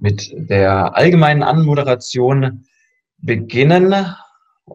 [0.00, 2.64] mit der allgemeinen Anmoderation
[3.18, 4.14] beginnen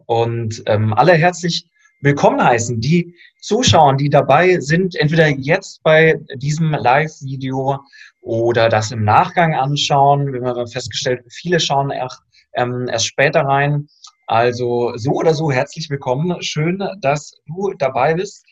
[0.06, 1.66] und ähm, alle herzlich
[2.00, 7.80] willkommen heißen, die Zuschauer, die dabei sind, entweder jetzt bei diesem Live-Video
[8.20, 10.32] oder das im Nachgang anschauen.
[10.32, 12.20] Wir haben festgestellt, viele schauen erst,
[12.54, 13.88] ähm, erst später rein.
[14.26, 16.42] Also so oder so herzlich willkommen.
[16.42, 18.44] Schön, dass du dabei bist.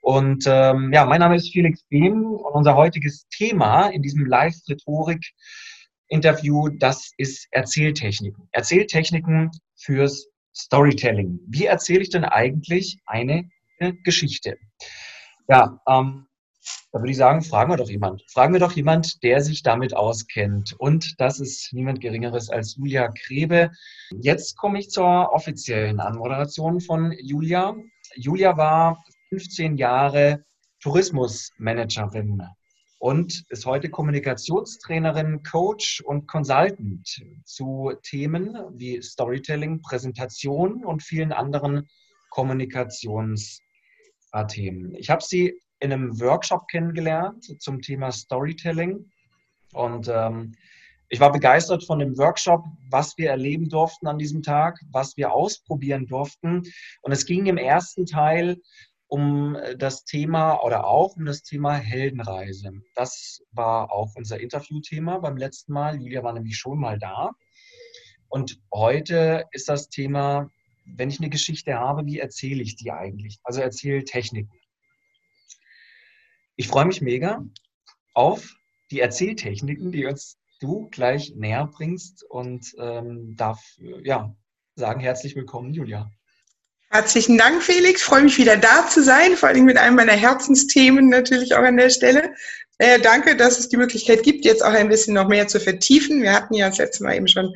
[0.00, 5.32] Und ähm, ja, mein Name ist Felix Behm und unser heutiges Thema in diesem Live-Rhetorik
[6.08, 8.48] Interview, das ist Erzähltechniken.
[8.52, 11.40] Erzähltechniken fürs Storytelling.
[11.48, 13.48] Wie erzähle ich denn eigentlich eine
[14.04, 14.56] Geschichte?
[15.48, 16.26] Ja, ähm,
[16.92, 18.22] da würde ich sagen, fragen wir doch jemand.
[18.30, 20.74] Fragen wir doch jemand, der sich damit auskennt.
[20.78, 23.70] Und das ist niemand Geringeres als Julia Krebe.
[24.20, 27.74] Jetzt komme ich zur offiziellen Anmoderation von Julia.
[28.14, 30.44] Julia war 15 Jahre
[30.80, 32.42] Tourismusmanagerin
[32.98, 41.86] und ist heute Kommunikationstrainerin, Coach und Consultant zu Themen wie Storytelling, Präsentation und vielen anderen
[42.30, 44.94] Kommunikationsthemen.
[44.96, 49.10] Ich habe sie in einem Workshop kennengelernt zum Thema Storytelling
[49.72, 50.54] und ähm,
[51.08, 55.32] ich war begeistert von dem Workshop, was wir erleben durften an diesem Tag, was wir
[55.32, 56.62] ausprobieren durften.
[57.02, 58.56] Und es ging im ersten Teil
[59.14, 62.72] um äh, das Thema oder auch um das Thema Heldenreise.
[62.96, 66.00] Das war auch unser Interviewthema beim letzten Mal.
[66.02, 67.30] Julia war nämlich schon mal da.
[68.26, 70.50] Und heute ist das Thema,
[70.96, 73.38] wenn ich eine Geschichte habe, wie erzähle ich die eigentlich?
[73.44, 74.58] Also Erzähltechniken.
[76.56, 77.44] Ich freue mich mega
[78.14, 78.52] auf
[78.90, 83.62] die Erzähltechniken, die uns du gleich näher bringst und ähm, darf
[84.02, 84.34] ja
[84.74, 86.10] sagen herzlich willkommen, Julia.
[86.94, 88.02] Herzlichen Dank, Felix.
[88.02, 91.64] Ich freue mich wieder da zu sein, vor allem mit einem meiner Herzensthemen natürlich auch
[91.64, 92.32] an der Stelle.
[92.78, 96.22] Äh, danke, dass es die Möglichkeit gibt, jetzt auch ein bisschen noch mehr zu vertiefen.
[96.22, 97.52] Wir hatten ja das letzte Mal eben schon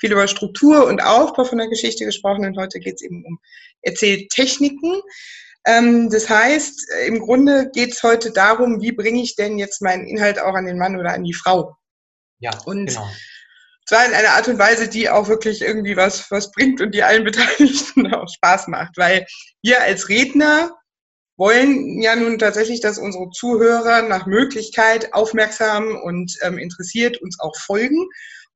[0.00, 3.38] viel über Struktur und Aufbau von der Geschichte gesprochen und heute geht es eben um
[3.82, 5.00] Erzähltechniken.
[5.64, 10.08] Ähm, das heißt, im Grunde geht es heute darum, wie bringe ich denn jetzt meinen
[10.08, 11.76] Inhalt auch an den Mann oder an die Frau?
[12.40, 13.08] Ja, und genau
[13.86, 17.02] zwar in einer Art und Weise, die auch wirklich irgendwie was, was bringt und die
[17.02, 18.96] allen Beteiligten auch Spaß macht.
[18.96, 19.26] Weil
[19.62, 20.70] wir als Redner
[21.36, 27.56] wollen ja nun tatsächlich, dass unsere Zuhörer nach Möglichkeit aufmerksam und ähm, interessiert uns auch
[27.56, 28.06] folgen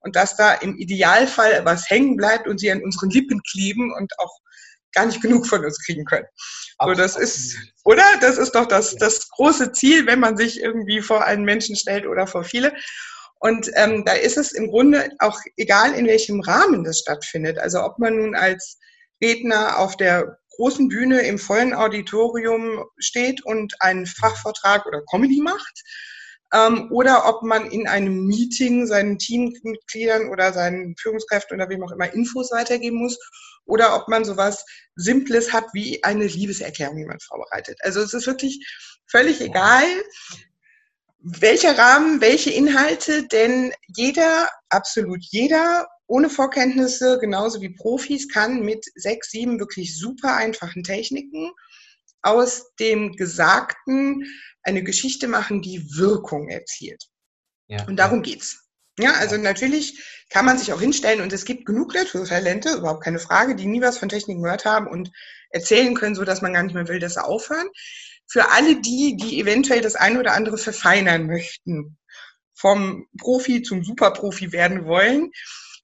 [0.01, 4.13] und dass da im Idealfall was hängen bleibt und sie an unseren Lippen kleben und
[4.19, 4.39] auch
[4.93, 6.27] gar nicht genug von uns kriegen können.
[6.81, 8.05] So, das ist, oder?
[8.21, 12.07] Das ist doch das, das große Ziel, wenn man sich irgendwie vor einen Menschen stellt
[12.07, 12.73] oder vor viele.
[13.39, 17.59] Und ähm, da ist es im Grunde auch egal, in welchem Rahmen das stattfindet.
[17.59, 18.79] Also ob man nun als
[19.23, 25.83] Redner auf der großen Bühne im vollen Auditorium steht und einen Fachvortrag oder Comedy macht,
[26.55, 31.93] ähm, oder ob man in einem Meeting seinen Teammitgliedern oder seinen Führungskräften oder wem auch
[31.93, 33.19] immer Infos weitergeben muss,
[33.65, 34.65] oder ob man sowas
[34.95, 37.79] Simples hat wie eine Liebeserklärung, die man vorbereitet.
[37.83, 38.65] Also es ist wirklich
[39.07, 39.85] völlig egal,
[41.29, 48.85] welcher Rahmen, welche Inhalte, denn jeder, absolut jeder, ohne Vorkenntnisse, genauso wie Profis, kann mit
[48.95, 51.51] sechs, sieben wirklich super einfachen Techniken
[52.23, 54.25] aus dem Gesagten
[54.63, 57.05] eine Geschichte machen, die Wirkung erzielt.
[57.67, 57.85] Ja.
[57.89, 58.63] Und darum geht's.
[58.99, 60.01] Ja, also natürlich
[60.31, 63.83] kann man sich auch hinstellen und es gibt genug Talente, überhaupt keine Frage, die nie
[63.83, 65.11] was von Techniken gehört haben und
[65.51, 67.69] erzählen können, so dass man gar nicht mehr will, dass sie aufhören
[68.29, 71.97] für alle die, die eventuell das eine oder andere verfeinern möchten,
[72.55, 75.31] vom Profi zum Superprofi werden wollen,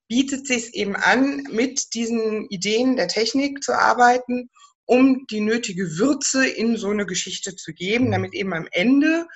[0.08, 4.50] bietet sich eben an, mit diesen Ideen der Technik zu arbeiten,
[4.84, 8.12] um die nötige Würze in so eine Geschichte zu geben, mhm.
[8.12, 9.26] damit eben am Ende,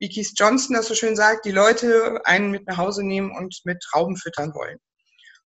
[0.00, 3.60] wie Keith Johnson das so schön sagt, die Leute einen mit nach Hause nehmen und
[3.64, 4.78] mit Trauben füttern wollen.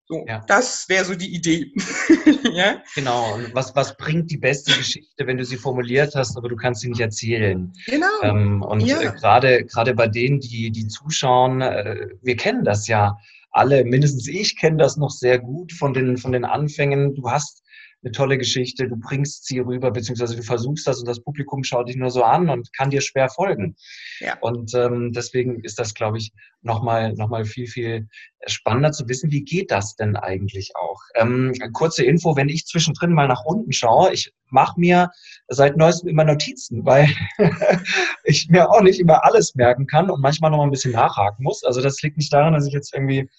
[0.08, 0.44] So, ja.
[0.48, 1.72] das wäre so die Idee.
[2.54, 2.82] ja?
[2.96, 3.36] Genau.
[3.36, 6.82] Und was, was bringt die beste Geschichte, wenn du sie formuliert hast, aber du kannst
[6.82, 7.72] sie nicht erzählen?
[7.86, 8.08] Genau.
[8.22, 9.00] Ähm, und ja.
[9.02, 13.18] äh, gerade gerade bei denen, die die zuschauen, äh, wir kennen das ja
[13.52, 13.86] alle.
[13.86, 17.16] Mindestens ich kenne das noch sehr gut von den von den Anfängen.
[17.16, 17.64] Du hast
[18.04, 21.88] eine tolle Geschichte, du bringst sie rüber, beziehungsweise du versuchst das und das Publikum schaut
[21.88, 23.76] dich nur so an und kann dir schwer folgen.
[24.20, 24.38] Ja.
[24.40, 26.32] Und ähm, deswegen ist das, glaube ich,
[26.62, 28.08] nochmal noch mal viel, viel
[28.48, 31.00] spannender zu wissen, wie geht das denn eigentlich auch?
[31.16, 35.12] Ähm, kurze Info, wenn ich zwischendrin mal nach unten schaue, ich mache mir
[35.48, 37.08] seit neuestem immer Notizen, weil
[38.24, 41.44] ich mir auch nicht immer alles merken kann und manchmal noch mal ein bisschen nachhaken
[41.44, 41.64] muss.
[41.64, 43.30] Also das liegt nicht daran, dass ich jetzt irgendwie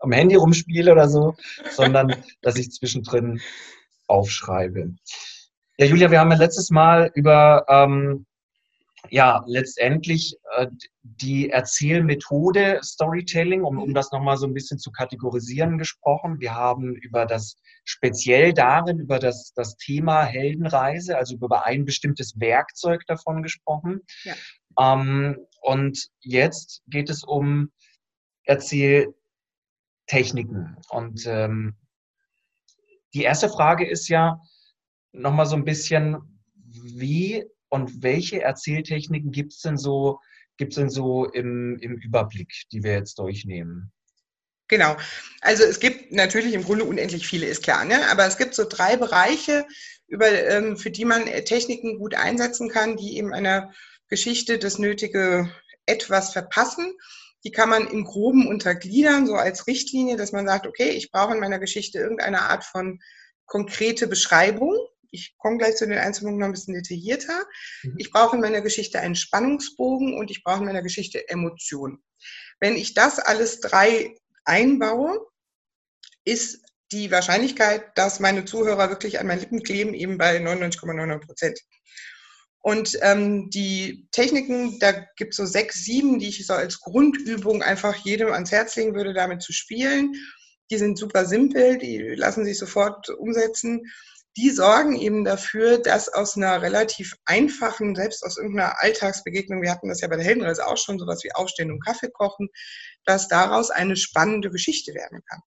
[0.00, 1.34] am Handy rumspiele oder so,
[1.70, 3.40] sondern dass ich zwischendrin
[4.08, 4.94] aufschreibe.
[5.78, 8.26] Ja, Julia, wir haben ja letztes Mal über ähm,
[9.10, 10.66] ja letztendlich äh,
[11.02, 16.40] die Erzählmethode Storytelling, um, um das nochmal so ein bisschen zu kategorisieren, gesprochen.
[16.40, 22.38] Wir haben über das speziell darin, über das, das Thema Heldenreise, also über ein bestimmtes
[22.38, 24.00] Werkzeug davon gesprochen.
[24.24, 24.34] Ja.
[24.78, 27.70] Ähm, und jetzt geht es um
[28.44, 30.76] Erzähltechniken.
[30.90, 31.76] Und ähm,
[33.14, 34.40] die erste Frage ist ja
[35.12, 36.16] nochmal so ein bisschen,
[36.54, 40.20] wie und welche Erzähltechniken gibt es denn so,
[40.56, 43.92] gibt's denn so im, im Überblick, die wir jetzt durchnehmen?
[44.68, 44.96] Genau.
[45.40, 48.08] Also es gibt natürlich im Grunde unendlich viele, ist klar, ne?
[48.10, 49.66] aber es gibt so drei Bereiche,
[50.06, 53.72] über, ähm, für die man Techniken gut einsetzen kann, die eben einer
[54.08, 55.50] Geschichte das nötige
[55.86, 56.92] etwas verpassen.
[57.44, 61.34] Die kann man im Groben untergliedern, so als Richtlinie, dass man sagt, okay, ich brauche
[61.34, 63.00] in meiner Geschichte irgendeine Art von
[63.46, 64.76] konkrete Beschreibung.
[65.10, 67.46] Ich komme gleich zu den Einzelnen noch ein bisschen detaillierter.
[67.82, 67.94] Mhm.
[67.98, 72.02] Ich brauche in meiner Geschichte einen Spannungsbogen und ich brauche in meiner Geschichte Emotionen.
[72.60, 74.14] Wenn ich das alles drei
[74.44, 75.26] einbaue,
[76.24, 76.62] ist
[76.92, 81.60] die Wahrscheinlichkeit, dass meine Zuhörer wirklich an meinen Lippen kleben, eben bei 99,99 Prozent.
[82.60, 87.62] Und ähm, die Techniken, da gibt es so sechs, sieben, die ich so als Grundübung
[87.62, 90.14] einfach jedem ans Herz legen würde, damit zu spielen.
[90.70, 93.82] Die sind super simpel, die lassen sich sofort umsetzen.
[94.36, 99.88] Die sorgen eben dafür, dass aus einer relativ einfachen, selbst aus irgendeiner Alltagsbegegnung, wir hatten
[99.88, 102.48] das ja bei der Heldenreise auch schon, sowas wie Aufstehen und Kaffee kochen,
[103.04, 105.40] dass daraus eine spannende Geschichte werden kann.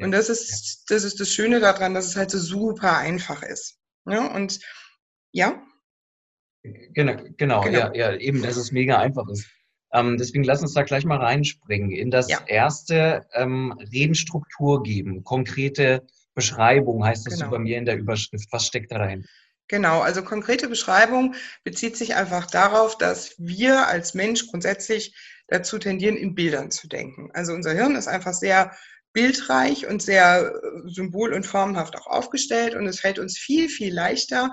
[0.00, 3.78] Und das ist, das ist das Schöne daran, dass es halt so super einfach ist.
[4.06, 4.58] Ja, und
[5.30, 5.62] ja.
[6.62, 7.92] Genau, genau, genau.
[7.92, 9.48] Ja, ja, eben, dass es mega einfach ist.
[9.92, 12.40] Ähm, deswegen lass uns da gleich mal reinspringen in das ja.
[12.46, 17.46] erste ähm, Redenstruktur geben, konkrete Beschreibung heißt das genau.
[17.46, 18.48] so bei mir in der Überschrift.
[18.52, 19.26] Was steckt da dahin?
[19.68, 25.14] Genau, also konkrete Beschreibung bezieht sich einfach darauf, dass wir als Mensch grundsätzlich
[25.48, 27.30] dazu tendieren, in Bildern zu denken.
[27.32, 28.72] Also unser Hirn ist einfach sehr
[29.12, 33.92] bildreich und sehr äh, symbol- und formhaft auch aufgestellt und es fällt uns viel, viel
[33.92, 34.50] leichter,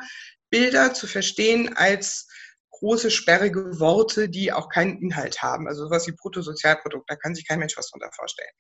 [0.49, 2.27] Bilder zu verstehen als
[2.71, 5.67] große, sperrige Worte, die auch keinen Inhalt haben.
[5.67, 8.51] Also sowas wie Bruttosozialprodukt, da kann sich kein Mensch was drunter vorstellen.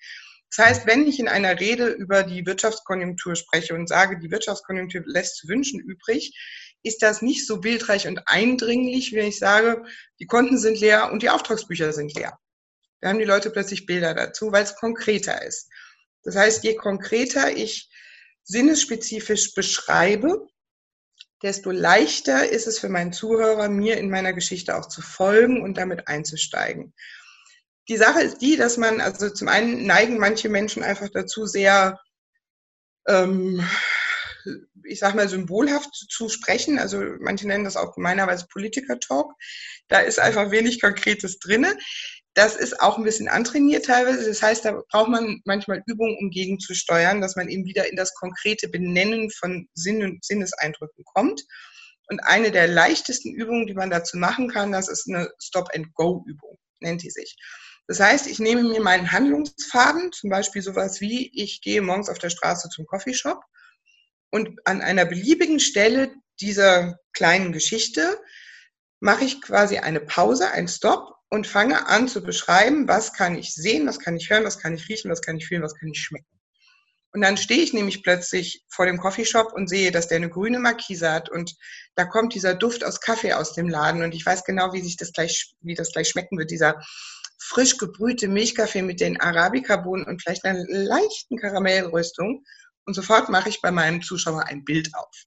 [0.55, 5.03] Das heißt, wenn ich in einer Rede über die Wirtschaftskonjunktur spreche und sage, die Wirtschaftskonjunktur
[5.05, 6.33] lässt zu wünschen übrig,
[6.81, 9.83] ist das nicht so bildreich und eindringlich, wenn ich sage,
[10.19, 12.39] die Konten sind leer und die Auftragsbücher sind leer.
[13.01, 15.69] Da haben die Leute plötzlich Bilder dazu, weil es konkreter ist.
[16.23, 17.89] Das heißt, je konkreter ich
[18.43, 20.47] sinnesspezifisch beschreibe,
[21.41, 25.77] desto leichter ist es für meinen Zuhörer, mir in meiner Geschichte auch zu folgen und
[25.77, 26.93] damit einzusteigen.
[27.87, 31.99] Die Sache ist die, dass man, also zum einen neigen manche Menschen einfach dazu, sehr,
[33.07, 33.67] ähm,
[34.83, 36.77] ich sag mal, symbolhaft zu sprechen.
[36.77, 39.33] Also manche nennen das auch gemeinerweise Politiker-Talk.
[39.87, 41.75] Da ist einfach wenig Konkretes drinne.
[42.39, 44.25] Das ist auch ein bisschen antrainiert teilweise.
[44.25, 48.13] Das heißt, da braucht man manchmal Übungen, um gegenzusteuern, dass man eben wieder in das
[48.13, 51.43] konkrete Benennen von Sinn und Sinneseindrücken kommt.
[52.07, 57.03] Und eine der leichtesten Übungen, die man dazu machen kann, das ist eine Stop-and-Go-Übung, nennt
[57.03, 57.35] die sich.
[57.87, 62.19] Das heißt, ich nehme mir meinen Handlungsfaden, zum Beispiel sowas wie, ich gehe morgens auf
[62.19, 63.43] der Straße zum Coffeeshop
[64.29, 68.17] und an einer beliebigen Stelle dieser kleinen Geschichte
[69.01, 73.53] mache ich quasi eine Pause, einen Stop und fange an zu beschreiben, was kann ich
[73.53, 75.89] sehen, was kann ich hören, was kann ich riechen, was kann ich fühlen, was kann
[75.89, 76.39] ich schmecken.
[77.11, 80.59] Und dann stehe ich nämlich plötzlich vor dem Coffeeshop und sehe, dass der eine grüne
[80.59, 81.55] Markise hat und
[81.95, 84.97] da kommt dieser Duft aus Kaffee aus dem Laden und ich weiß genau, wie sich
[84.97, 86.79] das gleich, wie das gleich schmecken wird, dieser
[87.39, 92.43] frisch gebrühte Milchkaffee mit den Arabica-Bohnen und vielleicht einer leichten Karamellröstung.
[92.85, 95.25] Und sofort mache ich bei meinem Zuschauer ein Bild auf.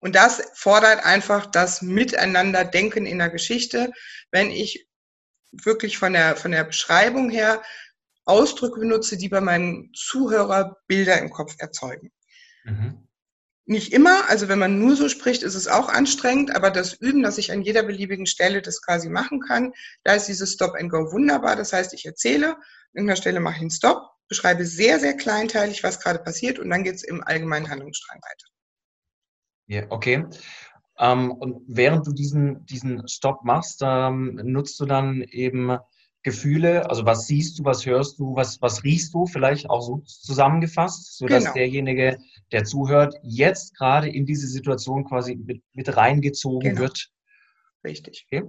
[0.00, 3.92] Und das fordert einfach das Miteinander-Denken in der Geschichte,
[4.30, 4.88] wenn ich
[5.50, 7.62] wirklich von der, von der Beschreibung her
[8.24, 12.12] Ausdrücke benutze, die bei meinem Zuhörer Bilder im Kopf erzeugen.
[12.64, 13.08] Mhm.
[13.64, 17.22] Nicht immer, also wenn man nur so spricht, ist es auch anstrengend, aber das Üben,
[17.22, 19.72] dass ich an jeder beliebigen Stelle das quasi machen kann,
[20.04, 21.56] da ist dieses Stop and Go wunderbar.
[21.56, 22.62] Das heißt, ich erzähle, an
[22.94, 26.84] irgendeiner Stelle mache ich einen Stop, beschreibe sehr, sehr kleinteilig, was gerade passiert und dann
[26.84, 28.46] geht es im allgemeinen Handlungsstrang weiter.
[29.68, 30.24] Ja, okay.
[30.98, 35.78] Ähm, und während du diesen, diesen Stopp machst, ähm, nutzt du dann eben
[36.22, 40.02] Gefühle, also was siehst du, was hörst du, was, was riechst du, vielleicht auch so
[40.04, 41.54] zusammengefasst, sodass genau.
[41.54, 42.18] derjenige,
[42.50, 46.80] der zuhört, jetzt gerade in diese Situation quasi mit, mit reingezogen genau.
[46.82, 47.08] wird.
[47.84, 48.26] Richtig.
[48.26, 48.48] Okay.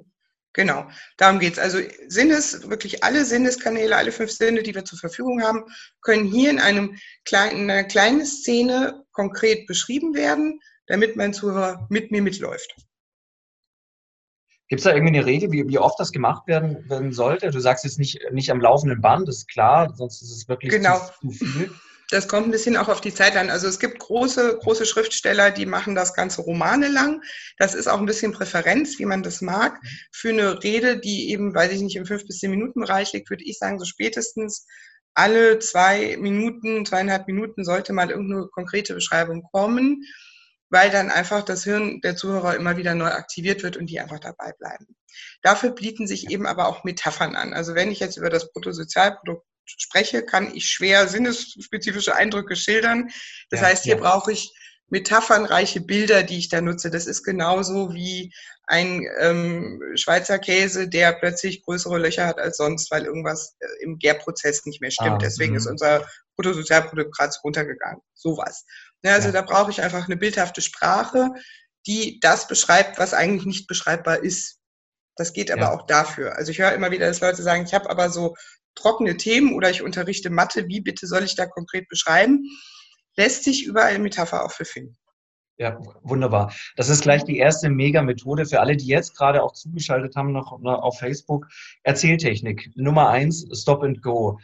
[0.54, 1.60] Genau, darum geht's.
[1.60, 5.64] Also Sinnes, wirklich alle Sinneskanäle, alle fünf Sinne, die wir zur Verfügung haben,
[6.02, 10.60] können hier in einem kleinen, in einer kleinen Szene konkret beschrieben werden,
[10.90, 12.76] damit mein Zuhörer mit mir mitläuft.
[14.68, 17.50] Gibt es da irgendwie eine Regel, wie, wie oft das gemacht werden, werden sollte?
[17.50, 20.72] Du sagst jetzt nicht, nicht am laufenden Band, das ist klar, sonst ist es wirklich
[20.72, 21.00] genau.
[21.22, 21.72] zu, zu viel.
[22.12, 23.52] Das kommt ein bisschen auch auf die Zeit an.
[23.52, 27.22] Also es gibt große, große Schriftsteller, die machen das ganze Romane lang.
[27.58, 29.80] Das ist auch ein bisschen Präferenz, wie man das mag.
[30.12, 33.30] Für eine Rede, die eben, weiß ich nicht, im fünf bis zehn Minuten Bereich liegt,
[33.30, 34.66] würde ich sagen, so spätestens
[35.14, 40.04] alle zwei Minuten, zweieinhalb Minuten sollte mal irgendeine konkrete Beschreibung kommen
[40.70, 44.20] weil dann einfach das Hirn der Zuhörer immer wieder neu aktiviert wird und die einfach
[44.20, 44.96] dabei bleiben.
[45.42, 47.54] Dafür bieten sich eben aber auch Metaphern an.
[47.54, 53.10] Also wenn ich jetzt über das Bruttosozialprodukt spreche, kann ich schwer sinnesspezifische Eindrücke schildern.
[53.50, 54.02] Das ja, heißt, hier ja.
[54.02, 54.52] brauche ich
[54.90, 56.90] metaphernreiche Bilder, die ich da nutze.
[56.90, 58.34] Das ist genauso wie
[58.66, 63.98] ein ähm, Schweizer Käse, der plötzlich größere Löcher hat als sonst, weil irgendwas äh, im
[63.98, 65.10] Gärprozess nicht mehr stimmt.
[65.10, 65.72] Ah, Deswegen ist mhm.
[65.72, 68.02] unser Bruttosozialprodukt gerade runtergegangen.
[68.14, 68.66] Sowas.
[69.04, 71.30] Ja, also da brauche ich einfach eine bildhafte Sprache,
[71.88, 74.60] die das beschreibt, was eigentlich nicht beschreibbar ist.
[75.16, 75.72] Das geht aber ja.
[75.74, 76.36] auch dafür.
[76.38, 78.36] Also ich höre immer wieder, dass Leute sagen, ich habe aber so
[78.76, 82.44] trockene Themen oder ich unterrichte Mathe, wie bitte soll ich da konkret beschreiben?
[83.18, 84.98] Lässt sich überall Metapher auch für finden.
[85.58, 86.54] Ja, wunderbar.
[86.78, 90.54] Das ist gleich die erste Mega-Methode für alle, die jetzt gerade auch zugeschaltet haben noch
[90.54, 91.48] auf Facebook.
[91.84, 92.72] Erzähltechnik.
[92.76, 94.40] Nummer eins, Stop and Go.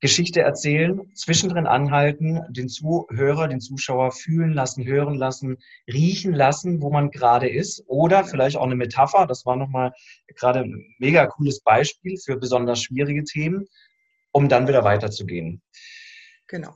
[0.00, 6.90] Geschichte erzählen, zwischendrin anhalten, den Zuhörer, den Zuschauer fühlen lassen, hören lassen, riechen lassen, wo
[6.90, 7.84] man gerade ist.
[7.86, 9.26] Oder vielleicht auch eine Metapher.
[9.26, 9.92] Das war nochmal
[10.26, 13.66] gerade ein mega cooles Beispiel für besonders schwierige Themen,
[14.32, 15.60] um dann wieder weiterzugehen.
[16.46, 16.74] Genau.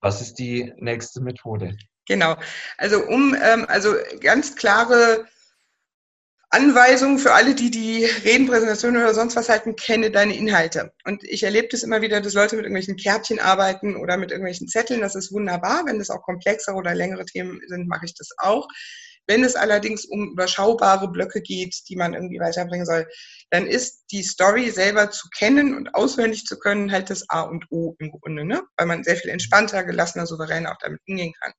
[0.00, 1.76] Was ist die nächste Methode?
[2.06, 2.36] Genau.
[2.76, 5.26] Also um ähm, also ganz klare
[6.50, 10.92] Anweisungen für alle, die die Redenpräsentationen oder sonst was halten, kenne deine Inhalte.
[11.04, 14.66] Und ich erlebe das immer wieder, dass Leute mit irgendwelchen Kärtchen arbeiten oder mit irgendwelchen
[14.66, 15.02] Zetteln.
[15.02, 15.82] Das ist wunderbar.
[15.84, 18.66] Wenn das auch komplexere oder längere Themen sind, mache ich das auch.
[19.26, 23.06] Wenn es allerdings um überschaubare Blöcke geht, die man irgendwie weiterbringen soll,
[23.50, 27.66] dann ist die Story selber zu kennen und auswendig zu können halt das A und
[27.70, 28.62] O im Grunde, ne?
[28.78, 31.52] weil man sehr viel entspannter, gelassener, souveräner auch damit umgehen kann.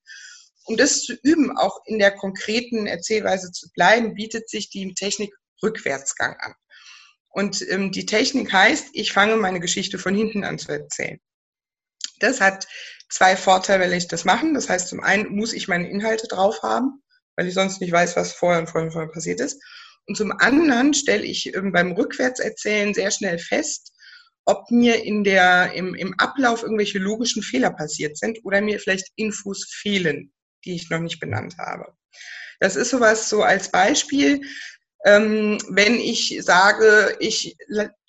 [0.70, 5.34] Um das zu üben, auch in der konkreten Erzählweise zu bleiben, bietet sich die Technik
[5.64, 6.54] Rückwärtsgang an.
[7.28, 11.20] Und ähm, die Technik heißt, ich fange meine Geschichte von hinten an zu erzählen.
[12.20, 12.68] Das hat
[13.10, 14.46] zwei Vorteile, wenn ich das mache.
[14.54, 17.02] Das heißt, zum einen muss ich meine Inhalte drauf haben,
[17.36, 19.60] weil ich sonst nicht weiß, was vorher und vorher und vorher passiert ist.
[20.06, 23.92] Und zum anderen stelle ich ähm, beim Rückwärtserzählen sehr schnell fest,
[24.46, 29.08] ob mir in der, im, im Ablauf irgendwelche logischen Fehler passiert sind oder mir vielleicht
[29.16, 30.32] Infos fehlen
[30.66, 31.94] die ich noch nicht benannt habe.
[32.60, 34.42] Das ist sowas so als Beispiel.
[35.06, 37.56] Ähm, wenn ich sage, ich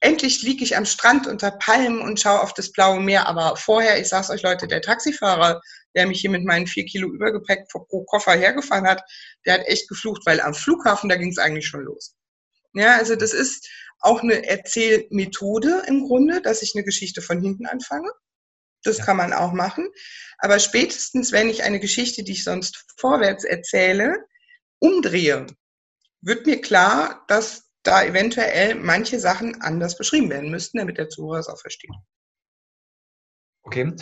[0.00, 4.00] endlich liege ich am Strand unter Palmen und schaue auf das blaue Meer, aber vorher,
[4.00, 5.60] ich sage es euch Leute, der Taxifahrer,
[5.94, 9.02] der mich hier mit meinen vier Kilo Übergepäck pro Koffer hergefahren hat,
[9.46, 12.16] der hat echt geflucht, weil am Flughafen, da ging es eigentlich schon los.
[12.74, 13.68] Ja, also das ist
[14.00, 18.10] auch eine Erzählmethode im Grunde, dass ich eine Geschichte von hinten anfange.
[18.82, 19.04] Das ja.
[19.04, 19.88] kann man auch machen.
[20.38, 24.16] Aber spätestens, wenn ich eine Geschichte, die ich sonst vorwärts erzähle,
[24.78, 25.46] umdrehe,
[26.22, 31.38] wird mir klar, dass da eventuell manche Sachen anders beschrieben werden müssten, damit der Zuhörer
[31.38, 31.90] es auch versteht.
[33.62, 33.92] Okay,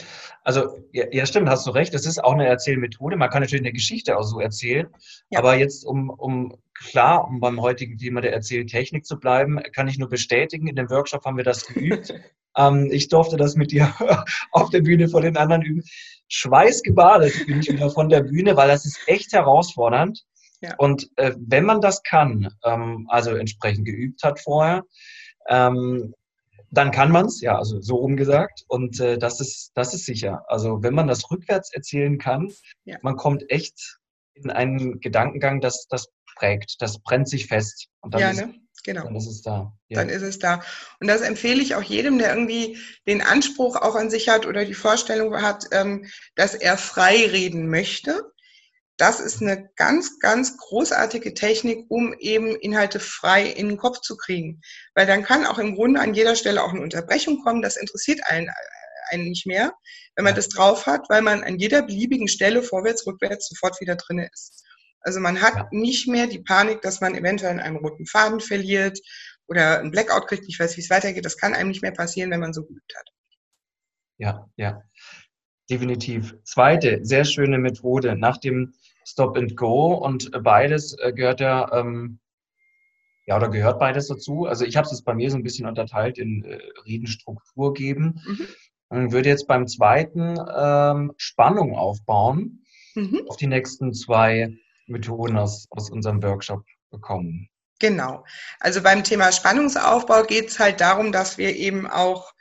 [0.44, 1.92] also ja, ja, stimmt, hast du recht.
[1.92, 3.16] Das ist auch eine Erzählmethode.
[3.16, 4.86] Man kann natürlich eine Geschichte auch so erzählen.
[5.30, 5.40] Ja.
[5.40, 9.98] Aber jetzt, um, um klar, um beim heutigen Thema der Erzähltechnik zu bleiben, kann ich
[9.98, 12.14] nur bestätigen, in dem Workshop haben wir das geübt.
[12.58, 13.94] ähm, ich durfte das mit dir
[14.52, 15.82] auf der Bühne vor den anderen üben.
[16.28, 20.24] Schweißgebadet bin ich wieder von der Bühne, weil das ist echt herausfordernd.
[20.60, 20.74] Ja.
[20.76, 24.82] Und äh, wenn man das kann, ähm, also entsprechend geübt hat vorher,
[25.48, 26.14] ähm,
[26.70, 28.64] dann kann man es, ja, also so umgesagt.
[28.68, 30.44] Und äh, das, ist, das ist sicher.
[30.48, 32.52] Also wenn man das rückwärts erzählen kann,
[32.84, 32.98] ja.
[33.02, 33.98] man kommt echt
[34.34, 37.86] in einen Gedankengang, das, das prägt, das brennt sich fest.
[38.00, 38.54] Und dann ja, ist, ne?
[38.88, 39.04] Genau.
[39.04, 39.72] Dann ist es da.
[39.88, 40.00] Ja.
[40.00, 40.62] Dann ist es da.
[40.98, 44.64] Und das empfehle ich auch jedem, der irgendwie den Anspruch auch an sich hat oder
[44.64, 48.22] die Vorstellung hat, ähm, dass er frei reden möchte
[49.00, 54.16] das ist eine ganz, ganz großartige Technik, um eben Inhalte frei in den Kopf zu
[54.16, 54.60] kriegen.
[54.96, 57.62] Weil dann kann auch im Grunde an jeder Stelle auch eine Unterbrechung kommen.
[57.62, 58.50] Das interessiert einen
[59.10, 59.72] einen nicht mehr,
[60.16, 63.96] wenn man das drauf hat, weil man an jeder beliebigen Stelle vorwärts, rückwärts sofort wieder
[63.96, 64.64] drin ist.
[65.00, 65.68] Also man hat ja.
[65.70, 68.98] nicht mehr die Panik, dass man eventuell einen roten Faden verliert
[69.46, 71.24] oder ein Blackout kriegt, ich weiß, wie es weitergeht.
[71.24, 73.08] Das kann einem nicht mehr passieren, wenn man so geübt hat.
[74.18, 74.82] Ja, ja.
[75.70, 76.34] Definitiv.
[76.44, 78.72] Zweite, sehr schöne Methode nach dem
[79.04, 82.18] Stop and Go und beides äh, gehört ja, ähm,
[83.26, 84.46] ja, oder gehört beides dazu.
[84.46, 88.20] Also ich habe es jetzt bei mir so ein bisschen unterteilt in äh, Redenstruktur geben.
[88.26, 88.46] Mhm.
[88.90, 92.64] Und würde jetzt beim zweiten ähm, Spannung aufbauen
[92.94, 93.22] mhm.
[93.28, 94.56] auf die nächsten zwei
[94.88, 97.48] Methoden aus, aus unserem Workshop bekommen.
[97.78, 98.24] Genau.
[98.58, 102.32] Also beim Thema Spannungsaufbau geht es halt darum, dass wir eben auch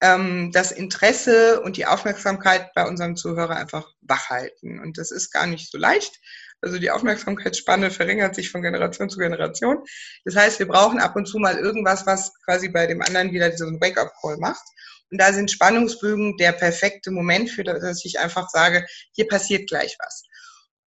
[0.00, 4.80] ähm, das Interesse und die Aufmerksamkeit bei unserem Zuhörer einfach wachhalten.
[4.80, 6.20] Und das ist gar nicht so leicht.
[6.60, 9.82] Also die Aufmerksamkeitsspanne verringert sich von Generation zu Generation.
[10.24, 13.50] Das heißt, wir brauchen ab und zu mal irgendwas, was quasi bei dem anderen wieder
[13.50, 14.64] diesen Wake-up-Call macht.
[15.10, 19.96] Und da sind Spannungsbögen der perfekte Moment für, dass ich einfach sage, hier passiert gleich
[20.00, 20.24] was.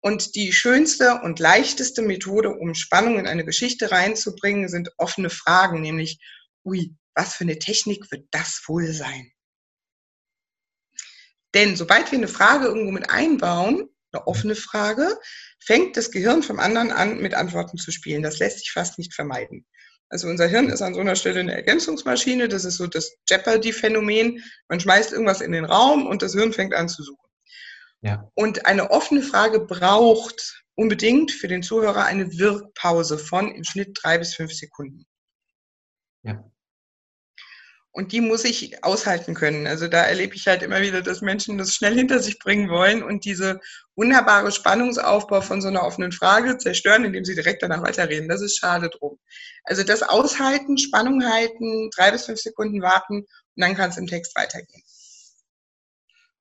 [0.01, 5.81] Und die schönste und leichteste Methode, um Spannung in eine Geschichte reinzubringen, sind offene Fragen,
[5.81, 6.19] nämlich,
[6.63, 9.31] ui, was für eine Technik wird das wohl sein?
[11.53, 15.19] Denn sobald wir eine Frage irgendwo mit einbauen, eine offene Frage,
[15.59, 18.23] fängt das Gehirn vom anderen an, mit Antworten zu spielen.
[18.23, 19.65] Das lässt sich fast nicht vermeiden.
[20.09, 22.47] Also unser Hirn ist an so einer Stelle eine Ergänzungsmaschine.
[22.47, 24.43] Das ist so das Jeopardy-Phänomen.
[24.67, 27.28] Man schmeißt irgendwas in den Raum und das Hirn fängt an zu suchen.
[28.01, 28.29] Ja.
[28.33, 34.17] Und eine offene Frage braucht unbedingt für den Zuhörer eine Wirkpause von im Schnitt drei
[34.17, 35.05] bis fünf Sekunden.
[36.23, 36.49] Ja.
[37.91, 39.67] Und die muss ich aushalten können.
[39.67, 43.03] Also da erlebe ich halt immer wieder, dass Menschen das schnell hinter sich bringen wollen
[43.03, 43.59] und diese
[43.95, 48.29] wunderbare Spannungsaufbau von so einer offenen Frage zerstören, indem sie direkt danach weiterreden.
[48.29, 49.19] Das ist schade drum.
[49.63, 54.07] Also das Aushalten, Spannung halten, drei bis fünf Sekunden warten und dann kann es im
[54.07, 54.83] Text weitergehen.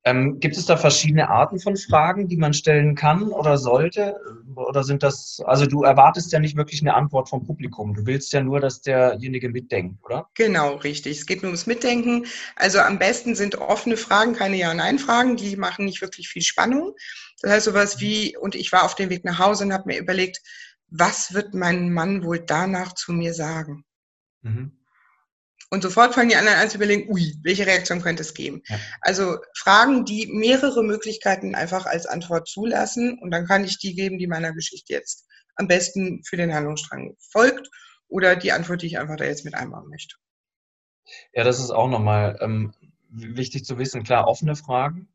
[0.08, 4.16] Ähm, gibt es da verschiedene Arten von Fragen, die man stellen kann oder sollte?
[4.54, 7.94] Oder sind das, also du erwartest ja nicht wirklich eine Antwort vom Publikum.
[7.94, 10.30] Du willst ja nur, dass derjenige mitdenkt, oder?
[10.34, 11.18] Genau, richtig.
[11.18, 12.26] Es geht nur ums Mitdenken.
[12.56, 15.36] Also am besten sind offene Fragen, keine Ja-Nein-Fragen.
[15.36, 16.94] Die machen nicht wirklich viel Spannung.
[17.42, 19.98] Das heißt sowas wie, und ich war auf dem Weg nach Hause und habe mir
[19.98, 20.40] überlegt,
[20.88, 23.84] was wird mein Mann wohl danach zu mir sagen?
[24.40, 24.77] Mhm.
[25.70, 28.62] Und sofort fangen die anderen an zu überlegen, ui, welche Reaktion könnte es geben?
[28.68, 28.78] Ja.
[29.02, 34.18] Also Fragen, die mehrere Möglichkeiten einfach als Antwort zulassen und dann kann ich die geben,
[34.18, 35.26] die meiner Geschichte jetzt
[35.56, 37.68] am besten für den Handlungsstrang folgt
[38.08, 40.16] oder die Antwort, die ich einfach da jetzt mit einbauen möchte.
[41.34, 42.72] Ja, das ist auch nochmal ähm,
[43.10, 44.04] wichtig zu wissen.
[44.04, 45.08] Klar, offene Fragen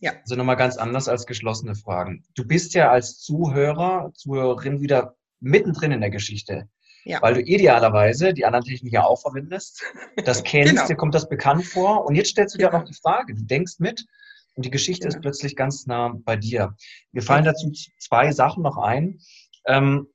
[0.00, 0.12] ja.
[0.24, 2.24] sind nochmal ganz anders als geschlossene Fragen.
[2.34, 6.68] Du bist ja als Zuhörer, Zuhörerin wieder mittendrin in der Geschichte.
[7.08, 7.22] Ja.
[7.22, 9.82] Weil du idealerweise die anderen Techniken ja auch verwendest.
[10.26, 10.86] Das kennst, genau.
[10.86, 12.04] dir kommt das bekannt vor.
[12.04, 14.04] Und jetzt stellst du dir auch noch die Frage, du denkst mit
[14.56, 15.16] und die Geschichte genau.
[15.16, 16.76] ist plötzlich ganz nah bei dir.
[17.12, 19.20] Mir fallen dazu zwei Sachen noch ein.
[19.64, 20.08] Ähm,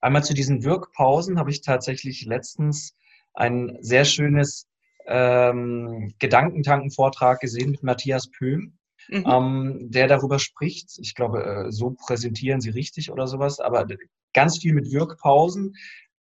[0.00, 2.96] einmal zu diesen Wirkpausen habe ich tatsächlich letztens
[3.34, 4.68] ein sehr schönes
[5.06, 8.78] ähm, Gedankentanken-Vortrag gesehen mit Matthias Pöhm.
[9.08, 9.24] Mhm.
[9.28, 10.98] Ähm, der darüber spricht.
[10.98, 13.86] Ich glaube, äh, so präsentieren sie richtig oder sowas, aber
[14.32, 15.76] ganz viel mit Wirkpausen,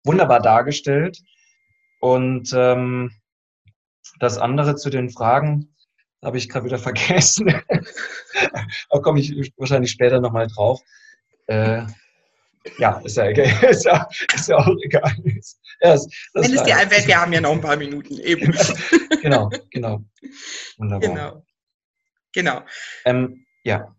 [0.04, 1.18] wunderbar dargestellt.
[2.00, 3.10] Und ähm,
[4.20, 5.74] das andere zu den Fragen
[6.22, 7.54] habe ich gerade wieder vergessen.
[8.90, 10.80] da komme ich wahrscheinlich später nochmal drauf.
[11.46, 11.82] Äh,
[12.78, 13.46] ja, ist ja, egal.
[13.70, 15.12] ist ja, ist ja auch egal.
[15.80, 18.52] Ja, das, das Wenn es dir einfällt, wir haben ja noch ein paar Minuten eben.
[19.22, 20.02] genau, genau.
[20.78, 21.08] Wunderbar.
[21.08, 21.44] Genau.
[22.32, 22.62] Genau.
[23.04, 23.94] Ähm, ja.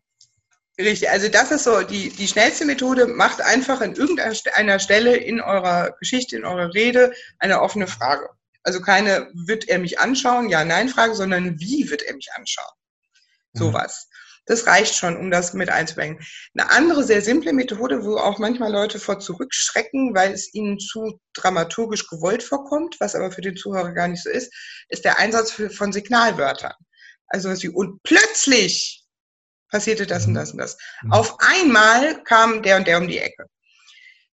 [0.78, 3.08] Richtig, also das ist so die, die schnellste Methode.
[3.08, 8.30] Macht einfach an irgendeiner Stelle in eurer Geschichte, in eurer Rede eine offene Frage.
[8.64, 10.50] Also keine, wird er mich anschauen?
[10.50, 12.74] Ja, nein Frage, sondern wie wird er mich anschauen?
[13.54, 13.60] Mhm.
[13.60, 14.10] Sowas.
[14.48, 16.20] Das reicht schon, um das mit einzubringen.
[16.56, 21.20] Eine andere sehr simple Methode, wo auch manchmal Leute vor zurückschrecken, weil es ihnen zu
[21.34, 24.54] dramaturgisch gewollt vorkommt, was aber für den Zuhörer gar nicht so ist,
[24.90, 26.74] ist der Einsatz von Signalwörtern.
[27.28, 29.05] Also was wie, und plötzlich
[29.70, 30.36] passierte das und mhm.
[30.36, 30.78] das und das.
[31.04, 31.12] Mhm.
[31.12, 33.46] Auf einmal kam der und der um die Ecke.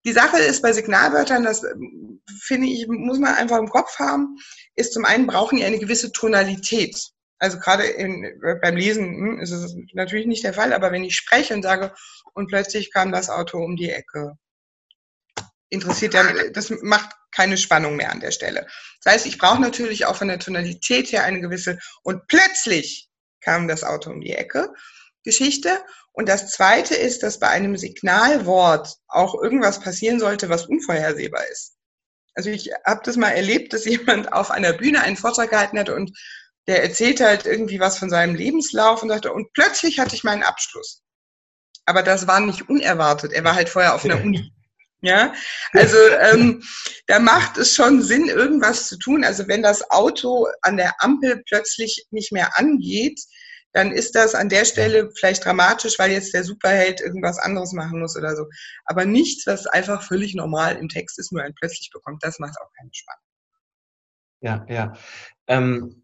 [0.04, 4.38] Die Sache ist bei Signalwörtern, das ähm, finde ich, muss man einfach im Kopf haben,
[4.76, 6.98] ist zum einen brauchen die eine gewisse Tonalität.
[7.38, 11.15] Also gerade in, beim Lesen hm, ist es natürlich nicht der Fall, aber wenn ich
[11.15, 11.94] spreche und sage,
[12.34, 14.38] und plötzlich kam das Auto um die Ecke,
[15.70, 18.67] interessiert dann, das macht keine Spannung mehr an der Stelle.
[19.04, 23.67] Das heißt, ich brauche natürlich auch von der Tonalität her eine gewisse und plötzlich kam
[23.67, 24.74] das Auto um die Ecke
[25.23, 25.69] Geschichte.
[26.13, 31.75] Und das zweite ist, dass bei einem Signalwort auch irgendwas passieren sollte, was unvorhersehbar ist.
[32.34, 35.89] Also ich habe das mal erlebt, dass jemand auf einer Bühne einen Vortrag gehalten hat
[35.89, 36.17] und
[36.67, 40.43] der erzählt halt irgendwie was von seinem Lebenslauf und sagte, und plötzlich hatte ich meinen
[40.43, 41.01] Abschluss.
[41.86, 43.34] Aber das war nicht unerwartet.
[43.34, 44.53] Er war halt vorher auf einer Uni.
[45.03, 45.34] Ja,
[45.73, 45.97] also
[46.31, 46.62] ähm,
[47.07, 49.23] da macht es schon Sinn, irgendwas zu tun.
[49.23, 53.19] Also wenn das Auto an der Ampel plötzlich nicht mehr angeht,
[53.73, 57.99] dann ist das an der Stelle vielleicht dramatisch, weil jetzt der Superheld irgendwas anderes machen
[57.99, 58.45] muss oder so.
[58.86, 62.55] Aber nichts, was einfach völlig normal im Text ist, nur ein plötzlich bekommt, das macht
[62.62, 63.17] auch keinen Spaß.
[64.41, 64.93] Ja, ja.
[65.47, 66.03] Ähm,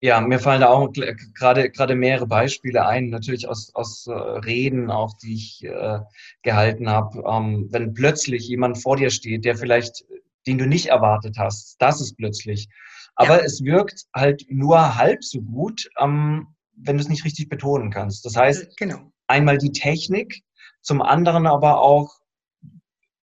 [0.00, 0.92] ja, mir fallen da auch
[1.34, 6.00] gerade gerade mehrere Beispiele ein, natürlich aus, aus äh, Reden, auch die ich äh,
[6.42, 7.22] gehalten habe.
[7.26, 10.04] Ähm, wenn plötzlich jemand vor dir steht, der vielleicht,
[10.46, 12.68] den du nicht erwartet hast, das ist plötzlich.
[13.14, 13.44] Aber ja.
[13.44, 18.24] es wirkt halt nur halb so gut, ähm, wenn du es nicht richtig betonen kannst.
[18.24, 19.12] Das heißt, genau.
[19.26, 20.42] einmal die Technik,
[20.82, 22.18] zum anderen aber auch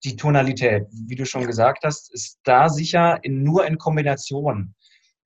[0.04, 0.86] die Tonalität.
[0.90, 1.46] Wie du schon ja.
[1.46, 4.74] gesagt hast, ist da sicher in, nur in Kombination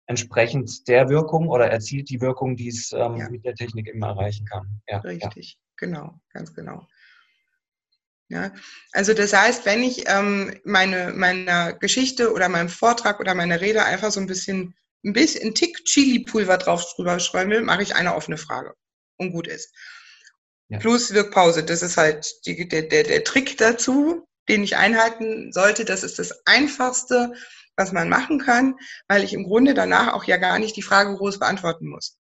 [0.06, 3.28] entsprechend der Wirkung oder erzielt die Wirkung, die es ähm, ja.
[3.28, 4.80] mit der Technik immer erreichen kann.
[4.88, 6.86] Ja, Richtig, genau, ganz genau.
[8.28, 8.50] Ja,
[8.92, 13.84] also das heißt, wenn ich ähm, meine meiner Geschichte oder meinem Vortrag oder meiner Rede
[13.84, 17.94] einfach so ein bisschen ein bisschen ein Tick Chili-Pulver drauf drüber streuen will, mache ich
[17.94, 18.74] eine offene Frage
[19.18, 19.72] und gut ist.
[20.68, 20.78] Ja.
[20.78, 25.84] Plus Wirkpause, das ist halt die, der, der, der Trick dazu, den ich einhalten sollte.
[25.84, 27.32] Das ist das Einfachste,
[27.76, 28.76] was man machen kann,
[29.08, 32.18] weil ich im Grunde danach auch ja gar nicht die Frage groß beantworten muss.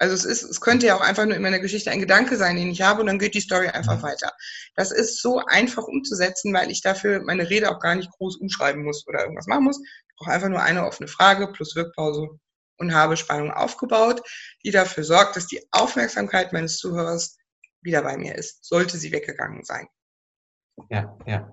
[0.00, 2.54] Also es ist, es könnte ja auch einfach nur in meiner Geschichte ein Gedanke sein,
[2.56, 4.02] den ich habe und dann geht die Story einfach mhm.
[4.02, 4.32] weiter.
[4.76, 8.84] Das ist so einfach umzusetzen, weil ich dafür meine Rede auch gar nicht groß umschreiben
[8.84, 9.80] muss oder irgendwas machen muss.
[10.18, 12.28] Ich brauche einfach nur eine offene Frage plus Wirkpause
[12.78, 14.20] und habe Spannung aufgebaut,
[14.64, 17.36] die dafür sorgt, dass die Aufmerksamkeit meines Zuhörers
[17.82, 19.86] wieder bei mir ist, sollte sie weggegangen sein.
[20.90, 21.52] Ja, ja.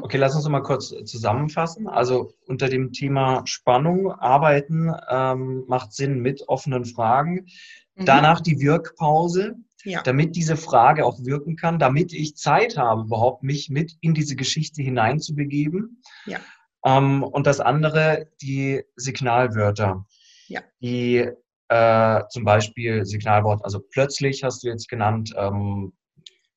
[0.00, 1.88] Okay, lass uns mal kurz zusammenfassen.
[1.88, 7.46] Also unter dem Thema Spannung arbeiten ähm, macht Sinn mit offenen Fragen.
[7.94, 8.04] Mhm.
[8.06, 10.02] Danach die Wirkpause, ja.
[10.02, 14.36] damit diese Frage auch wirken kann, damit ich Zeit habe, überhaupt mich mit in diese
[14.36, 16.02] Geschichte hineinzubegeben.
[16.24, 16.40] Ja.
[16.84, 20.04] Ähm, und das andere, die Signalwörter.
[20.48, 20.62] Ja.
[20.80, 21.28] Die
[21.68, 25.92] äh, zum Beispiel Signalwort, also plötzlich hast du jetzt genannt, ähm,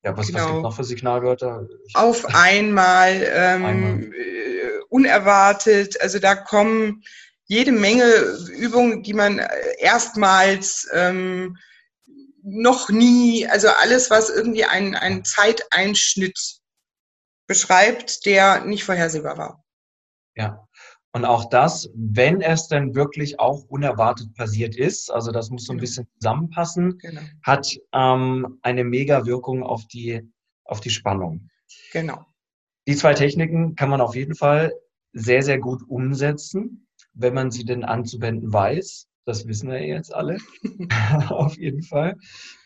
[0.03, 0.39] ja, was, genau.
[0.39, 1.67] was gibt noch für Signalwörter?
[1.88, 4.03] Ich Auf einmal, ähm, einmal.
[4.03, 7.03] Äh, unerwartet, also da kommen
[7.45, 8.05] jede Menge
[8.49, 9.47] Übungen, die man äh,
[9.79, 11.57] erstmals ähm,
[12.43, 16.39] noch nie, also alles, was irgendwie einen, einen Zeiteinschnitt
[17.47, 19.64] beschreibt, der nicht vorhersehbar war.
[20.36, 20.67] Ja,
[21.15, 25.71] und auch das, wenn es dann wirklich auch unerwartet passiert ist, also das muss so
[25.71, 25.82] ein genau.
[25.82, 27.21] bisschen zusammenpassen, genau.
[27.41, 30.30] hat ähm, eine Mega-Wirkung auf die,
[30.65, 31.48] auf die Spannung.
[31.93, 32.26] Genau.
[32.86, 34.74] Die zwei Techniken kann man auf jeden Fall
[35.13, 39.08] sehr, sehr gut umsetzen, wenn man sie denn anzuwenden weiß.
[39.24, 40.38] Das wissen wir jetzt alle.
[41.30, 42.17] auf jeden Fall.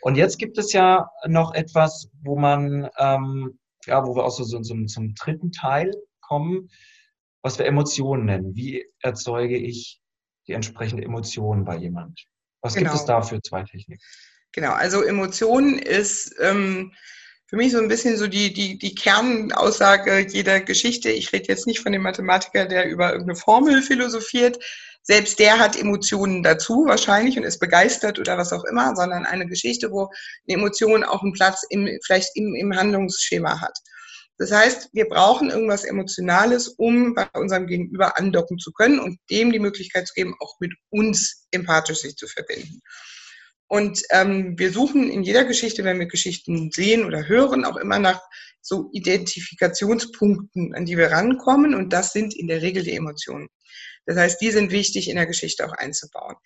[0.01, 4.43] Und jetzt gibt es ja noch etwas, wo man, ähm, ja, wo wir auch so,
[4.43, 6.67] so, so zum dritten Teil kommen
[7.41, 8.55] was wir Emotionen nennen.
[8.55, 9.99] Wie erzeuge ich
[10.47, 12.25] die entsprechende Emotion bei jemand?
[12.61, 12.91] Was genau.
[12.91, 13.19] gibt es genau.
[13.19, 14.03] da für zwei Techniken?
[14.51, 16.93] Genau, also Emotionen ist ähm,
[17.47, 21.09] für mich so ein bisschen so die, die, die Kernaussage jeder Geschichte.
[21.09, 24.57] Ich rede jetzt nicht von dem Mathematiker, der über irgendeine Formel philosophiert.
[25.01, 29.47] Selbst der hat Emotionen dazu wahrscheinlich und ist begeistert oder was auch immer, sondern eine
[29.47, 30.09] Geschichte, wo
[30.47, 33.77] eine Emotion auch einen Platz im, vielleicht im, im Handlungsschema hat.
[34.39, 39.51] Das heißt, wir brauchen irgendwas Emotionales, um bei unserem Gegenüber andocken zu können und dem
[39.51, 42.79] die Möglichkeit zu geben, auch mit uns empathisch sich zu verbinden.
[43.67, 47.99] Und ähm, wir suchen in jeder Geschichte, wenn wir Geschichten sehen oder hören, auch immer
[47.99, 48.21] nach
[48.61, 51.75] so Identifikationspunkten, an die wir rankommen.
[51.75, 53.49] Und das sind in der Regel die Emotionen.
[54.05, 56.37] Das heißt, die sind wichtig in der Geschichte auch einzubauen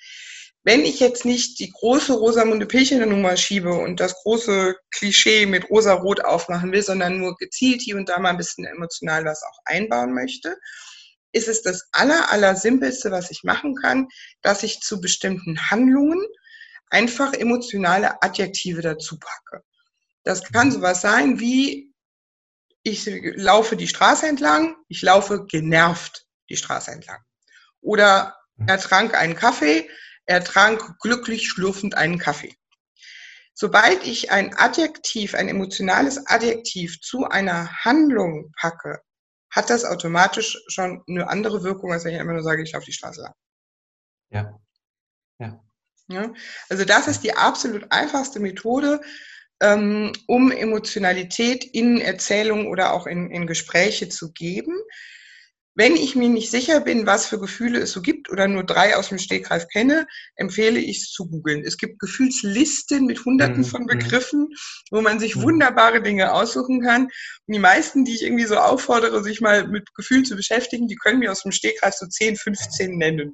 [0.63, 5.69] wenn ich jetzt nicht die große Rosamunde Pilchener Nummer schiebe und das große Klischee mit
[5.69, 9.60] rosa-rot aufmachen will, sondern nur gezielt hier und da mal ein bisschen emotional was auch
[9.65, 10.58] einbauen möchte,
[11.34, 14.08] ist es das aller, aller simpelste, was ich machen kann,
[14.41, 16.23] dass ich zu bestimmten Handlungen
[16.89, 19.63] einfach emotionale Adjektive dazu packe.
[20.23, 21.91] Das kann sowas sein wie,
[22.84, 27.19] ich laufe die Straße entlang, ich laufe genervt die Straße entlang.
[27.82, 29.89] Oder er trank einen Kaffee,
[30.26, 32.56] er trank glücklich schlürfend einen Kaffee.
[33.54, 39.02] Sobald ich ein Adjektiv, ein emotionales Adjektiv zu einer Handlung packe,
[39.52, 42.86] hat das automatisch schon eine andere Wirkung, als wenn ich einfach nur sage, ich laufe
[42.86, 43.34] die Straße lang.
[44.32, 44.60] Ja.
[45.40, 45.64] ja.
[46.08, 46.34] ja.
[46.70, 49.02] Also das ist die absolut einfachste Methode,
[49.62, 54.76] ähm, um Emotionalität in Erzählungen oder auch in, in Gespräche zu geben.
[55.76, 58.96] Wenn ich mir nicht sicher bin, was für Gefühle es so gibt oder nur drei
[58.96, 60.06] aus dem Stegreif kenne,
[60.36, 61.64] empfehle ich es zu googeln.
[61.66, 63.66] Es gibt Gefühlslisten mit hunderten mhm.
[63.66, 64.50] von Begriffen,
[64.92, 65.44] wo man sich mhm.
[65.44, 67.06] wunderbare Dinge aussuchen kann.
[67.06, 70.96] Und die meisten, die ich irgendwie so auffordere, sich mal mit Gefühlen zu beschäftigen, die
[70.96, 73.34] können mir aus dem Stegreif so 10, 15 nennen.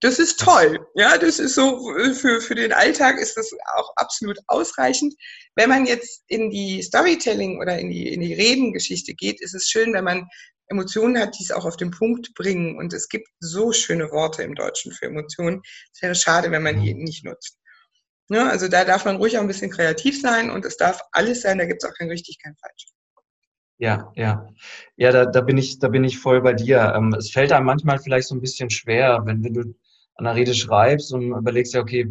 [0.00, 0.78] Das ist toll.
[0.94, 5.14] Ja, das ist so, für, für den Alltag ist das auch absolut ausreichend.
[5.56, 9.68] Wenn man jetzt in die Storytelling oder in die, in die Redengeschichte geht, ist es
[9.68, 10.26] schön, wenn man
[10.70, 12.78] Emotionen hat, die es auch auf den Punkt bringen.
[12.78, 15.62] Und es gibt so schöne Worte im Deutschen für Emotionen.
[15.92, 17.58] Es wäre schade, wenn man die nicht nutzt.
[18.28, 21.42] Ja, also da darf man ruhig auch ein bisschen kreativ sein und es darf alles
[21.42, 22.86] sein, da gibt es auch kein richtig, kein falsch.
[23.78, 24.46] Ja, ja.
[24.96, 26.92] Ja, da, da, bin ich, da bin ich voll bei dir.
[26.94, 29.74] Ähm, es fällt einem manchmal vielleicht so ein bisschen schwer, wenn, wenn du
[30.14, 32.06] an der Rede schreibst und überlegst ja, okay,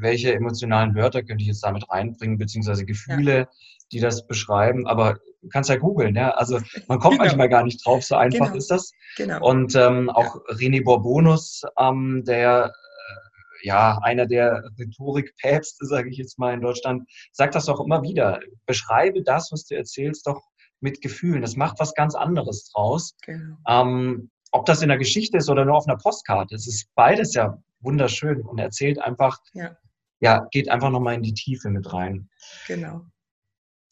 [0.00, 3.48] welche emotionalen Wörter könnte ich jetzt damit reinbringen, beziehungsweise Gefühle, ja.
[3.92, 4.86] Die das beschreiben.
[4.86, 6.30] Aber du kannst ja googeln, ja.
[6.30, 7.24] Also man kommt genau.
[7.24, 8.58] manchmal gar nicht drauf, so einfach genau.
[8.58, 8.92] ist das.
[9.16, 9.46] Genau.
[9.46, 10.54] Und ähm, auch ja.
[10.56, 17.08] René Borbonus, ähm, der äh, ja einer der Rhetorikpäpste, sage ich jetzt mal in Deutschland,
[17.32, 18.40] sagt das doch immer wieder.
[18.66, 20.42] Beschreibe das, was du erzählst, doch
[20.80, 21.42] mit Gefühlen.
[21.42, 23.14] Das macht was ganz anderes draus.
[23.24, 23.56] Genau.
[23.68, 26.54] Ähm, ob das in der Geschichte ist oder nur auf einer Postkarte.
[26.54, 29.76] Es ist beides ja wunderschön und erzählt einfach, ja,
[30.20, 32.28] ja geht einfach nochmal in die Tiefe mit rein.
[32.66, 33.06] Genau.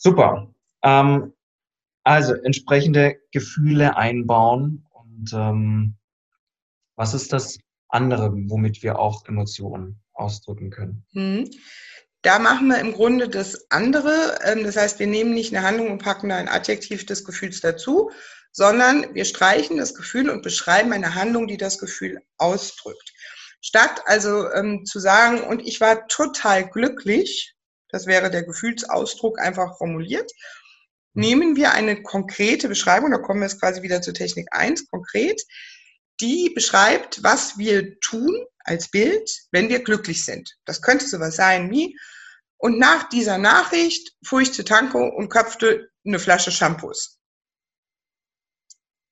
[0.01, 0.53] Super.
[0.83, 1.35] Ähm,
[2.05, 5.97] also entsprechende Gefühle einbauen und ähm,
[6.97, 7.59] was ist das
[7.89, 11.05] andere, womit wir auch Emotionen ausdrücken können?
[11.13, 11.51] Mhm.
[12.23, 14.39] Da machen wir im Grunde das andere.
[14.43, 17.61] Ähm, das heißt, wir nehmen nicht eine Handlung und packen da ein Adjektiv des Gefühls
[17.61, 18.11] dazu,
[18.53, 23.13] sondern wir streichen das Gefühl und beschreiben eine Handlung, die das Gefühl ausdrückt.
[23.61, 27.55] Statt also ähm, zu sagen, und ich war total glücklich,
[27.93, 30.31] das wäre der Gefühlsausdruck einfach formuliert,
[31.15, 35.43] nehmen wir eine konkrete Beschreibung, da kommen wir jetzt quasi wieder zur Technik 1, konkret,
[36.21, 40.57] die beschreibt, was wir tun als Bild, wenn wir glücklich sind.
[40.65, 41.97] Das könnte sowas sein wie,
[42.59, 47.19] und nach dieser Nachricht fuhr ich zu Tanko und köpfte eine Flasche Shampoos.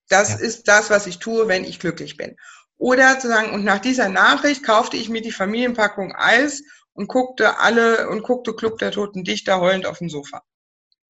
[0.08, 0.36] Das ja.
[0.36, 2.36] ist das, was ich tue, wenn ich glücklich bin.
[2.76, 6.62] Oder zu sagen, und nach dieser Nachricht kaufte ich mir die Familienpackung Eis
[6.98, 10.42] und guckte alle und guckte Club der Toten Dichter heulend auf dem Sofa.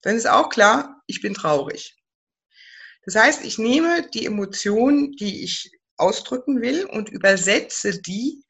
[0.03, 1.97] Dann ist auch klar, ich bin traurig.
[3.07, 8.45] Das heißt, ich nehme die Emotion, die ich ausdrücken will und übersetze die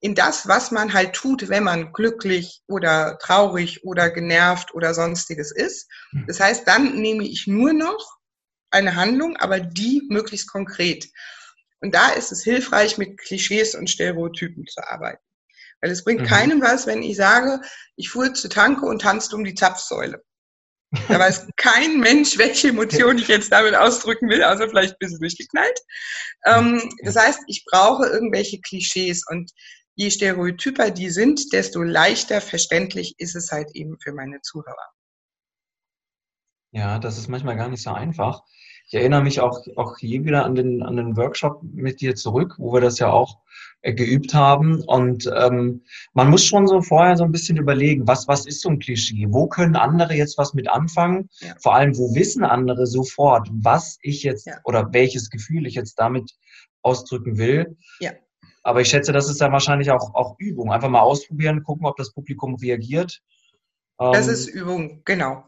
[0.00, 5.52] in das, was man halt tut, wenn man glücklich oder traurig oder genervt oder sonstiges
[5.52, 5.90] ist.
[6.12, 6.24] Hm.
[6.26, 8.16] Das heißt, dann nehme ich nur noch
[8.70, 11.06] eine Handlung, aber die möglichst konkret.
[11.80, 15.27] Und da ist es hilfreich, mit Klischees und Stereotypen zu arbeiten.
[15.80, 16.26] Weil es bringt mhm.
[16.26, 17.60] keinem was, wenn ich sage,
[17.96, 20.22] ich fuhr zur Tanke und tanzte um die Zapfsäule.
[21.08, 25.20] Da weiß kein Mensch, welche Emotion ich jetzt damit ausdrücken will, außer vielleicht ein bisschen
[25.20, 25.78] durchgeknallt.
[26.46, 29.50] Ähm, das heißt, ich brauche irgendwelche Klischees und
[29.94, 34.92] je stereotyper die sind, desto leichter verständlich ist es halt eben für meine Zuhörer.
[36.70, 38.42] Ja, das ist manchmal gar nicht so einfach.
[38.86, 42.54] Ich erinnere mich auch, auch hier wieder an den, an den Workshop mit dir zurück,
[42.58, 43.38] wo wir das ja auch
[43.82, 44.82] geübt haben.
[44.82, 48.70] Und ähm, man muss schon so vorher so ein bisschen überlegen, was, was ist so
[48.70, 49.26] ein Klischee?
[49.30, 51.28] Wo können andere jetzt was mit anfangen?
[51.40, 51.54] Ja.
[51.60, 54.58] Vor allem, wo wissen andere sofort, was ich jetzt ja.
[54.64, 56.32] oder welches Gefühl ich jetzt damit
[56.82, 57.76] ausdrücken will?
[58.00, 58.12] Ja.
[58.62, 60.72] Aber ich schätze, das ist dann wahrscheinlich auch, auch Übung.
[60.72, 63.20] Einfach mal ausprobieren, gucken, ob das Publikum reagiert.
[63.98, 65.44] Das ähm, ist Übung, genau.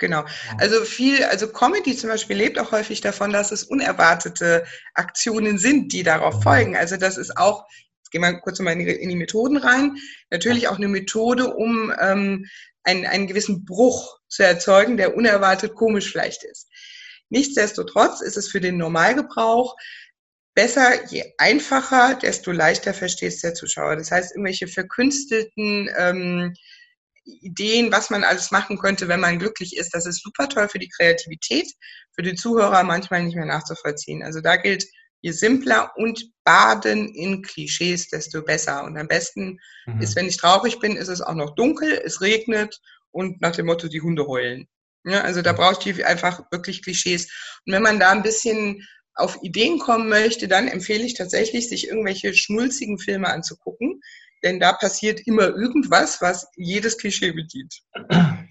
[0.00, 0.24] Genau.
[0.58, 5.92] Also viel, also Comedy zum Beispiel lebt auch häufig davon, dass es unerwartete Aktionen sind,
[5.92, 6.42] die darauf mhm.
[6.42, 6.76] folgen.
[6.76, 7.66] Also das ist auch,
[7.98, 9.96] jetzt gehen wir kurz mal in die, in die Methoden rein,
[10.30, 12.46] natürlich auch eine Methode, um ähm,
[12.82, 16.68] einen, einen gewissen Bruch zu erzeugen, der unerwartet komisch vielleicht ist.
[17.28, 19.76] Nichtsdestotrotz ist es für den Normalgebrauch
[20.54, 23.96] besser, je einfacher, desto leichter versteht es der Zuschauer.
[23.96, 26.54] Das heißt, irgendwelche verkünstelten ähm,
[27.24, 29.94] Ideen, was man alles machen könnte, wenn man glücklich ist.
[29.94, 31.70] Das ist super toll für die Kreativität,
[32.12, 34.22] für die Zuhörer manchmal nicht mehr nachzuvollziehen.
[34.22, 34.84] Also da gilt,
[35.22, 38.84] je simpler und baden in Klischees, desto besser.
[38.84, 40.00] Und am besten mhm.
[40.00, 42.80] ist, wenn ich traurig bin, ist es auch noch dunkel, es regnet
[43.10, 44.66] und nach dem Motto, die Hunde heulen.
[45.04, 47.24] Ja, also da brauche ich einfach wirklich Klischees.
[47.66, 51.88] Und wenn man da ein bisschen auf Ideen kommen möchte, dann empfehle ich tatsächlich, sich
[51.88, 54.00] irgendwelche schnulzigen Filme anzugucken,
[54.42, 57.74] denn da passiert immer irgendwas, was jedes Klischee bedient.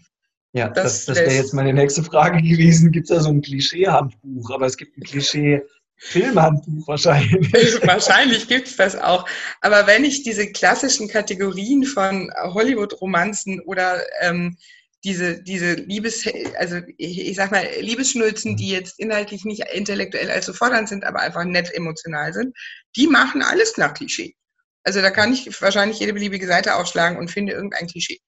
[0.52, 2.92] Ja, das, das, das wäre jetzt meine nächste Frage gewesen.
[2.92, 4.50] Gibt es da so ein Klischee-Handbuch?
[4.50, 5.62] Aber es gibt ein Klischee.
[6.02, 7.52] Filmhandbuch wahrscheinlich.
[7.84, 9.28] wahrscheinlich gibt es das auch.
[9.62, 14.58] Aber wenn ich diese klassischen Kategorien von Hollywood-Romanzen oder ähm,
[15.04, 16.26] diese, diese Liebes,
[16.58, 21.20] also ich, ich sag mal, Liebesschnulzen, die jetzt inhaltlich nicht intellektuell allzu fordernd sind, aber
[21.20, 22.56] einfach nett emotional sind,
[22.96, 24.36] die machen alles nach Klischee.
[24.84, 28.20] Also da kann ich wahrscheinlich jede beliebige Seite aufschlagen und finde irgendein Klischee.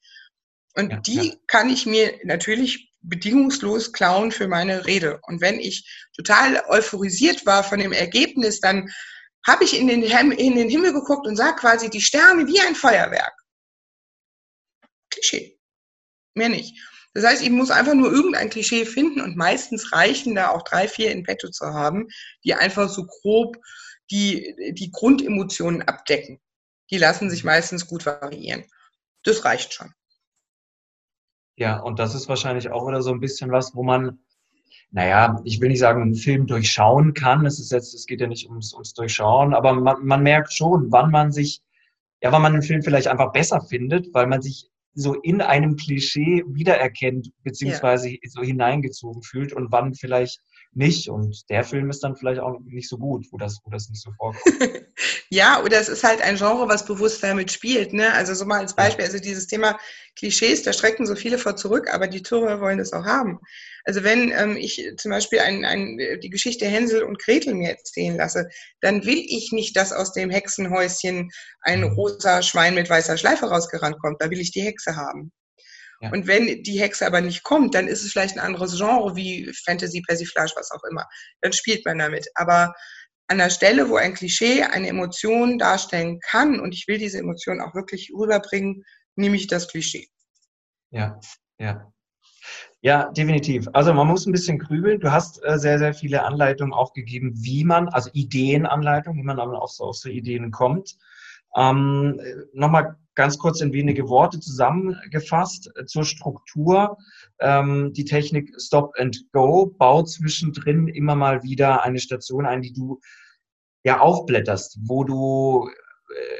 [0.75, 1.33] Und ja, die ja.
[1.47, 5.19] kann ich mir natürlich bedingungslos klauen für meine Rede.
[5.23, 8.91] Und wenn ich total euphorisiert war von dem Ergebnis, dann
[9.45, 12.75] habe ich in den, in den Himmel geguckt und sah quasi die Sterne wie ein
[12.75, 13.33] Feuerwerk.
[15.09, 15.57] Klischee.
[16.35, 16.79] Mehr nicht.
[17.13, 20.87] Das heißt, ich muss einfach nur irgendein Klischee finden und meistens reichen da auch drei,
[20.87, 22.07] vier in petto zu haben,
[22.45, 23.57] die einfach so grob
[24.11, 26.39] die, die Grundemotionen abdecken.
[26.91, 28.65] Die lassen sich meistens gut variieren.
[29.23, 29.93] Das reicht schon.
[31.55, 34.19] Ja, und das ist wahrscheinlich auch wieder so ein bisschen was, wo man,
[34.89, 37.45] naja, ich will nicht sagen, einen Film durchschauen kann.
[37.45, 40.91] Es ist jetzt, es geht ja nicht ums, ums Durchschauen, aber man, man merkt schon,
[40.91, 41.61] wann man sich,
[42.21, 45.77] ja, wann man einen Film vielleicht einfach besser findet, weil man sich so in einem
[45.77, 48.17] Klischee wiedererkennt, beziehungsweise ja.
[48.27, 50.41] so hineingezogen fühlt und wann vielleicht
[50.73, 51.09] nicht.
[51.09, 54.01] Und der Film ist dann vielleicht auch nicht so gut, wo das, wo das nicht
[54.01, 54.43] so vorkommt.
[55.29, 57.93] ja, oder es ist halt ein Genre, was bewusst damit spielt.
[57.93, 58.13] Ne?
[58.13, 59.77] Also so mal als Beispiel, also dieses Thema
[60.17, 63.39] Klischees, da schrecken so viele vor zurück, aber die Tore wollen das auch haben.
[63.83, 68.15] Also wenn ähm, ich zum Beispiel ein, ein, die Geschichte Hänsel und Gretel mir erzählen
[68.15, 68.47] lasse,
[68.79, 71.29] dann will ich nicht, dass aus dem Hexenhäuschen
[71.61, 71.93] ein mhm.
[71.93, 74.21] rosa Schwein mit weißer Schleife rausgerannt kommt.
[74.21, 75.31] Da will ich die Hexe haben.
[76.09, 79.51] Und wenn die Hexe aber nicht kommt, dann ist es vielleicht ein anderes Genre wie
[79.65, 81.05] Fantasy, Persiflage, was auch immer.
[81.41, 82.27] Dann spielt man damit.
[82.35, 82.73] Aber
[83.27, 87.61] an der Stelle, wo ein Klischee eine Emotion darstellen kann und ich will diese Emotion
[87.61, 88.83] auch wirklich rüberbringen,
[89.15, 90.07] nehme ich das Klischee.
[90.89, 91.19] Ja,
[91.59, 91.91] ja.
[92.81, 93.67] Ja, definitiv.
[93.73, 94.99] Also man muss ein bisschen grübeln.
[94.99, 99.39] Du hast äh, sehr, sehr viele Anleitungen auch gegeben, wie man, also Ideenanleitungen, wie man
[99.39, 100.97] aber auch so auf so Ideen kommt.
[101.55, 102.19] Ähm,
[102.53, 106.97] Nochmal ganz kurz in wenige Worte zusammengefasst äh, zur Struktur.
[107.39, 112.73] Ähm, die Technik Stop and Go baut zwischendrin immer mal wieder eine Station ein, die
[112.73, 112.99] du
[113.83, 115.69] ja aufblätterst, wo du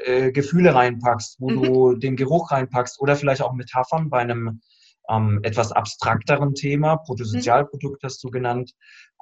[0.04, 1.62] äh, Gefühle reinpackst, wo mhm.
[1.62, 4.60] du den Geruch reinpackst oder vielleicht auch Metaphern bei einem
[5.10, 6.96] ähm, etwas abstrakteren Thema.
[6.96, 8.72] Protosozialprodukt hast du genannt.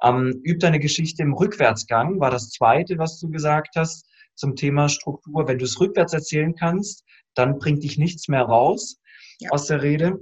[0.03, 4.89] Ähm, üb deine Geschichte im Rückwärtsgang, war das zweite, was du gesagt hast zum Thema
[4.89, 5.47] Struktur.
[5.47, 8.99] Wenn du es rückwärts erzählen kannst, dann bringt dich nichts mehr raus
[9.39, 9.49] ja.
[9.51, 10.19] aus der Rede.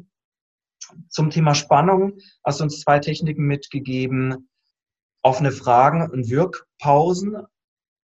[1.09, 4.49] Zum Thema Spannung hast du uns zwei Techniken mitgegeben.
[5.21, 7.37] Offene Fragen und Wirkpausen.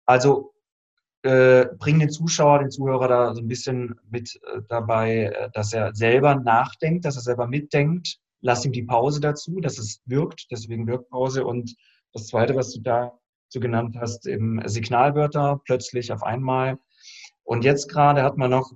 [0.05, 0.53] Also
[1.23, 5.73] äh, bring den Zuschauer, den Zuhörer da so ein bisschen mit äh, dabei, äh, dass
[5.73, 8.19] er selber nachdenkt, dass er selber mitdenkt.
[8.41, 11.45] Lass ihm die Pause dazu, dass es wirkt, deswegen Wirkpause.
[11.45, 11.75] Und
[12.13, 13.17] das Zweite, was du da
[13.55, 16.77] so genannt hast, eben Signalwörter plötzlich auf einmal.
[17.43, 18.73] Und jetzt gerade hat man noch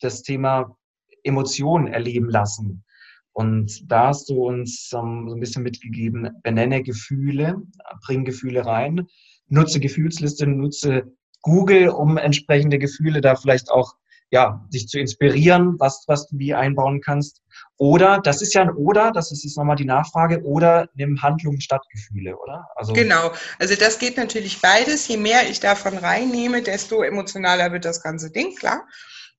[0.00, 0.76] das Thema
[1.24, 2.84] Emotionen erleben lassen.
[3.32, 7.62] Und da hast du uns um, so ein bisschen mitgegeben, benenne Gefühle,
[8.06, 9.06] bring Gefühle rein,
[9.48, 11.12] nutze Gefühlsliste, nutze
[11.42, 13.94] Google, um entsprechende Gefühle da vielleicht auch
[14.30, 17.42] ja, sich zu inspirieren, was, was du wie einbauen kannst.
[17.76, 21.60] Oder, das ist ja ein Oder, das ist jetzt nochmal die Nachfrage, oder nimm Handlungen
[21.60, 22.66] statt Gefühle, oder?
[22.76, 25.08] Also genau, also das geht natürlich beides.
[25.08, 28.86] Je mehr ich davon reinnehme, desto emotionaler wird das ganze Ding, klar.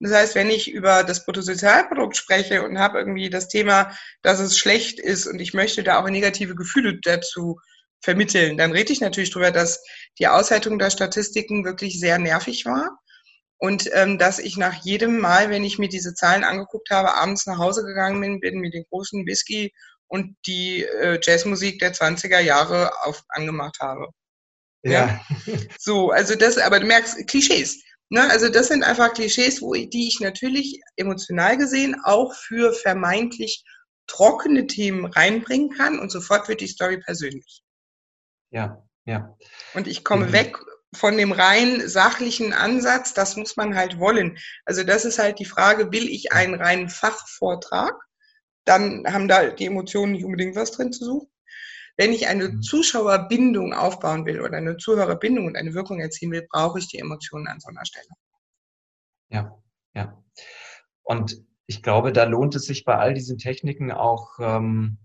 [0.01, 3.91] Das heißt, wenn ich über das Bruttosozialprodukt spreche und habe irgendwie das Thema,
[4.23, 7.59] dass es schlecht ist und ich möchte da auch negative Gefühle dazu
[8.01, 9.83] vermitteln, dann rede ich natürlich darüber, dass
[10.17, 12.97] die Auswertung der Statistiken wirklich sehr nervig war
[13.61, 17.45] und ähm, dass ich nach jedem Mal, wenn ich mir diese Zahlen angeguckt habe, abends
[17.45, 19.71] nach Hause gegangen bin, bin mit den großen Whisky
[20.07, 24.07] und die äh, Jazzmusik der 20er Jahre auf, angemacht habe.
[24.81, 24.91] Ja.
[24.91, 25.57] ja.
[25.77, 27.83] So, also das, aber du merkst, Klischees.
[28.09, 28.27] Ne?
[28.31, 33.63] Also das sind einfach Klischees, wo, die ich natürlich emotional gesehen auch für vermeintlich
[34.07, 37.61] trockene Themen reinbringen kann und sofort wird die Story persönlich.
[38.49, 39.37] Ja, ja.
[39.75, 40.33] Und ich komme mhm.
[40.33, 40.57] weg
[40.93, 44.37] von dem rein sachlichen Ansatz, das muss man halt wollen.
[44.65, 47.93] Also das ist halt die Frage, will ich einen reinen Fachvortrag?
[48.65, 51.27] Dann haben da die Emotionen nicht unbedingt was drin zu suchen.
[51.97, 52.61] Wenn ich eine mhm.
[52.61, 57.47] Zuschauerbindung aufbauen will oder eine Zuhörerbindung und eine Wirkung erzielen will, brauche ich die Emotionen
[57.47, 58.07] an so einer Stelle.
[59.29, 59.57] Ja,
[59.93, 60.23] ja.
[61.03, 64.97] Und ich glaube, da lohnt es sich bei all diesen Techniken auch, ähm,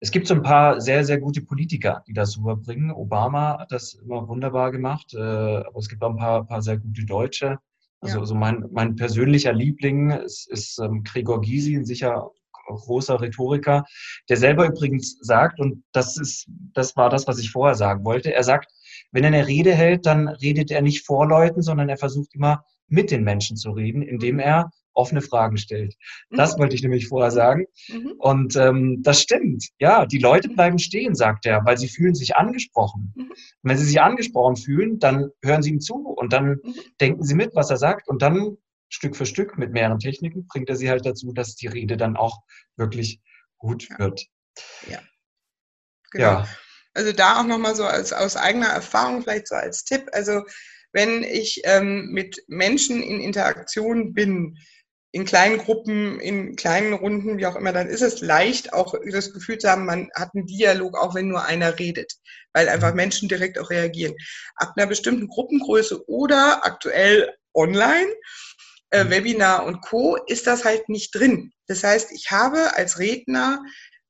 [0.00, 2.90] es gibt so ein paar sehr, sehr gute Politiker, die das rüberbringen.
[2.90, 6.78] Obama hat das immer wunderbar gemacht, äh, aber es gibt auch ein paar, paar sehr
[6.78, 7.58] gute Deutsche.
[8.00, 8.20] Also, ja.
[8.20, 12.30] also mein, mein persönlicher Liebling ist, ist ähm, Gregor Gysi, ein sicher
[12.66, 13.84] großer Rhetoriker,
[14.28, 18.32] der selber übrigens sagt, und das ist, das war das, was ich vorher sagen wollte.
[18.32, 18.72] Er sagt,
[19.12, 22.64] wenn er eine Rede hält, dann redet er nicht vor Leuten, sondern er versucht immer
[22.88, 24.70] mit den Menschen zu reden, indem er
[25.00, 25.94] offene Fragen stellt.
[26.30, 26.60] Das mhm.
[26.60, 27.66] wollte ich nämlich vorher sagen.
[27.88, 28.12] Mhm.
[28.18, 29.66] Und ähm, das stimmt.
[29.78, 33.12] Ja, die Leute bleiben stehen, sagt er, weil sie fühlen sich angesprochen.
[33.16, 33.32] Mhm.
[33.62, 36.74] wenn sie sich angesprochen fühlen, dann hören sie ihm zu und dann mhm.
[37.00, 38.56] denken sie mit, was er sagt und dann
[38.90, 42.16] Stück für Stück mit mehreren Techniken bringt er sie halt dazu, dass die Rede dann
[42.16, 42.40] auch
[42.76, 43.20] wirklich
[43.56, 44.26] gut wird.
[44.88, 44.98] Ja.
[46.10, 46.24] Genau.
[46.24, 46.48] Ja.
[46.92, 50.08] Also da auch nochmal so als, aus eigener Erfahrung vielleicht so als Tipp.
[50.12, 50.42] Also
[50.92, 54.56] wenn ich ähm, mit Menschen in Interaktion bin,
[55.12, 59.32] in kleinen Gruppen, in kleinen Runden, wie auch immer, dann ist es leicht, auch das
[59.32, 62.12] Gefühl zu haben, man hat einen Dialog, auch wenn nur einer redet,
[62.52, 64.14] weil einfach Menschen direkt auch reagieren.
[64.54, 68.08] Ab einer bestimmten Gruppengröße oder aktuell online,
[68.90, 69.10] äh, mhm.
[69.10, 71.52] Webinar und Co., ist das halt nicht drin.
[71.66, 73.62] Das heißt, ich habe als Redner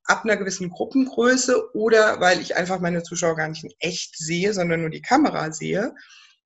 [0.05, 4.53] ab einer gewissen Gruppengröße oder weil ich einfach meine Zuschauer gar nicht in echt sehe,
[4.53, 5.95] sondern nur die Kamera sehe,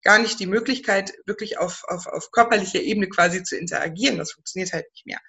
[0.06, 4.18] gar nicht die Möglichkeit, wirklich auf, auf, auf körperlicher Ebene quasi zu interagieren.
[4.18, 5.20] Das funktioniert halt nicht mehr.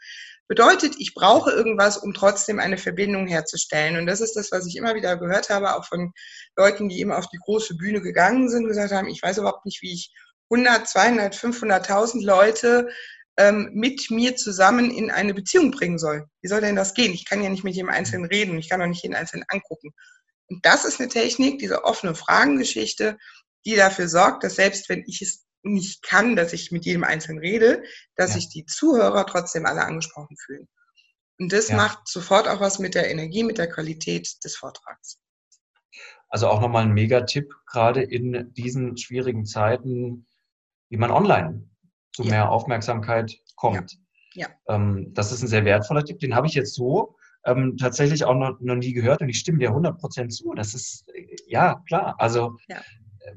[0.49, 3.97] Bedeutet, ich brauche irgendwas, um trotzdem eine Verbindung herzustellen.
[3.97, 6.13] Und das ist das, was ich immer wieder gehört habe, auch von
[6.57, 9.83] Leuten, die eben auf die große Bühne gegangen sind, gesagt haben, ich weiß überhaupt nicht,
[9.83, 10.13] wie ich
[10.51, 12.89] 100, 200, 500.000 Leute
[13.39, 16.27] ähm, mit mir zusammen in eine Beziehung bringen soll.
[16.43, 17.13] Wie soll denn das gehen?
[17.13, 19.93] Ich kann ja nicht mit jedem Einzelnen reden, ich kann auch nicht jeden Einzelnen angucken.
[20.49, 23.19] Und das ist eine Technik, diese offene Fragengeschichte,
[23.67, 27.41] die dafür sorgt, dass selbst wenn ich es nicht kann, dass ich mit jedem Einzelnen
[27.41, 27.83] rede,
[28.15, 28.37] dass ja.
[28.37, 30.69] sich die Zuhörer trotzdem alle angesprochen fühlen.
[31.39, 31.77] Und das ja.
[31.77, 35.19] macht sofort auch was mit der Energie, mit der Qualität des Vortrags.
[36.29, 40.27] Also auch nochmal ein Megatipp, gerade in diesen schwierigen Zeiten,
[40.89, 41.69] wie man online
[42.15, 42.31] zu ja.
[42.31, 43.99] mehr Aufmerksamkeit kommt.
[44.35, 44.49] Ja.
[44.69, 46.21] Ähm, das ist ein sehr wertvoller Tipp.
[46.21, 49.59] Den habe ich jetzt so ähm, tatsächlich auch noch, noch nie gehört und ich stimme
[49.59, 50.55] dir 100% zu.
[50.55, 51.05] Das ist,
[51.47, 52.15] ja, klar.
[52.19, 52.81] Also ja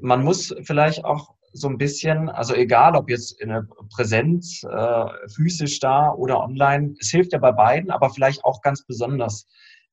[0.00, 5.06] man muss vielleicht auch so ein bisschen, also egal ob jetzt in der Präsenz, äh,
[5.34, 9.46] physisch da oder online, es hilft ja bei beiden, aber vielleicht auch ganz besonders,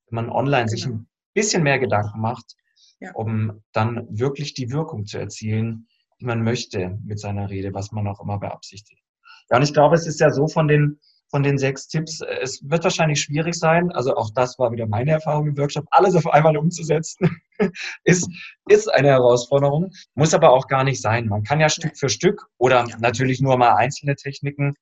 [0.09, 0.71] wenn man online genau.
[0.71, 2.55] sich ein bisschen mehr Gedanken macht,
[2.99, 3.11] ja.
[3.13, 5.87] um dann wirklich die Wirkung zu erzielen,
[6.19, 9.03] die man möchte mit seiner Rede, was man auch immer beabsichtigt.
[9.49, 12.21] Ja, und ich glaube, es ist ja so von den von den sechs Tipps.
[12.21, 16.15] Es wird wahrscheinlich schwierig sein, also auch das war wieder meine Erfahrung im Workshop, alles
[16.15, 17.41] auf einmal umzusetzen,
[18.03, 18.29] ist,
[18.69, 21.27] ist eine Herausforderung, muss aber auch gar nicht sein.
[21.27, 22.97] Man kann ja Stück für Stück oder ja.
[22.99, 24.75] natürlich nur mal einzelne Techniken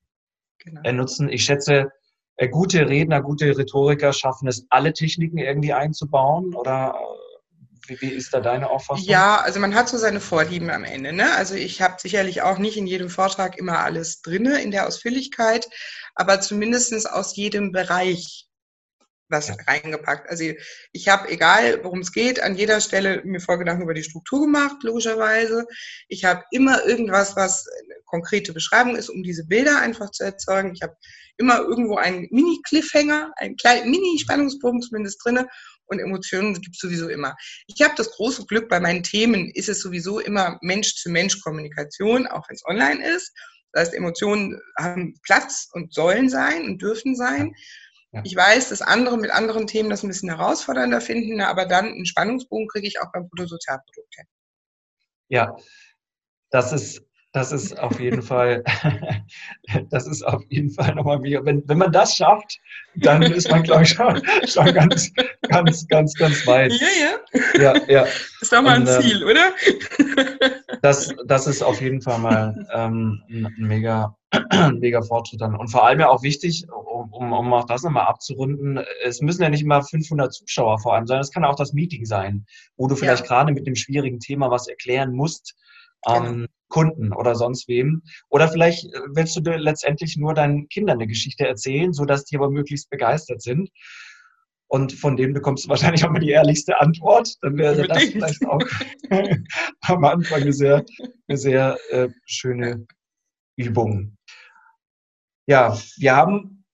[0.59, 0.81] genau.
[0.83, 1.29] Äh, nutzen.
[1.29, 1.91] Ich schätze,
[2.37, 6.95] äh, gute Redner, gute Rhetoriker schaffen es, alle Techniken irgendwie einzubauen oder
[7.87, 9.05] wie, wie, ist da deine Auffassung?
[9.05, 11.13] Ja, also man hat so seine Vorlieben am Ende.
[11.13, 11.35] Ne?
[11.35, 15.69] Also ich habe sicherlich auch nicht in jedem Vortrag immer alles drinne in der Ausführlichkeit,
[16.15, 18.47] aber zumindest aus jedem Bereich
[19.29, 19.55] was ja.
[19.67, 20.29] reingepackt.
[20.29, 20.43] Also
[20.91, 24.77] ich habe, egal worum es geht, an jeder Stelle mir Vorgedanken über die Struktur gemacht,
[24.83, 25.65] logischerweise.
[26.07, 30.73] Ich habe immer irgendwas, was eine konkrete Beschreibung ist, um diese Bilder einfach zu erzeugen.
[30.73, 30.95] Ich habe
[31.37, 35.47] immer irgendwo einen Mini-Cliffhanger, einen kleinen Mini-Spannungspunkt zumindest drinne
[35.87, 37.35] und Emotionen gibt es sowieso immer.
[37.67, 42.55] Ich habe das große Glück, bei meinen Themen ist es sowieso immer Mensch-zu-Mensch-Kommunikation, auch wenn
[42.55, 43.33] es online ist.
[43.71, 47.53] Das heißt, Emotionen haben Platz und sollen sein und dürfen sein.
[48.13, 48.21] Ja.
[48.23, 52.05] Ich weiß, dass andere mit anderen Themen das ein bisschen herausfordernder finden, aber dann einen
[52.05, 54.25] Spannungsbogen kriege ich auch beim Bruttosozialprodukt hin.
[55.27, 55.55] Ja,
[56.49, 57.01] das ist
[57.35, 58.63] das ist auf jeden Fall,
[59.89, 62.59] das ist auf jeden Fall nochmal wieder, wenn, wenn man das schafft,
[62.95, 65.11] dann ist man, glaube ich, schon, schon ganz,
[65.41, 66.71] ganz, ganz, ganz weit.
[66.71, 66.87] Ja,
[67.59, 67.61] ja.
[67.61, 68.05] Ja, ja.
[68.39, 69.51] Ist doch mal ein Und, ähm, Ziel, oder?
[70.81, 74.15] Das, das ist auf jeden Fall mal ähm, ein mega,
[74.49, 75.55] ein mega Fortschritt dann.
[75.55, 79.49] Und vor allem ja auch wichtig, um, um auch das nochmal abzurunden, es müssen ja
[79.49, 82.45] nicht immer 500 Zuschauer vor allem sein, es kann auch das Meeting sein,
[82.77, 83.27] wo du vielleicht ja.
[83.27, 85.55] gerade mit dem schwierigen Thema was erklären musst.
[86.05, 86.25] Genau.
[86.25, 88.01] Ähm, Kunden oder sonst wem.
[88.29, 92.35] Oder vielleicht äh, willst du dir letztendlich nur deinen Kindern eine Geschichte erzählen, sodass die
[92.35, 93.69] aber möglichst begeistert sind.
[94.67, 97.35] Und von denen bekommst du wahrscheinlich auch mal die ehrlichste Antwort.
[97.41, 98.61] Dann wäre das vielleicht auch
[99.81, 100.83] am Anfang eine sehr,
[101.27, 102.85] eine sehr äh, schöne
[103.57, 104.17] Übung.
[105.47, 106.65] Ja, wir haben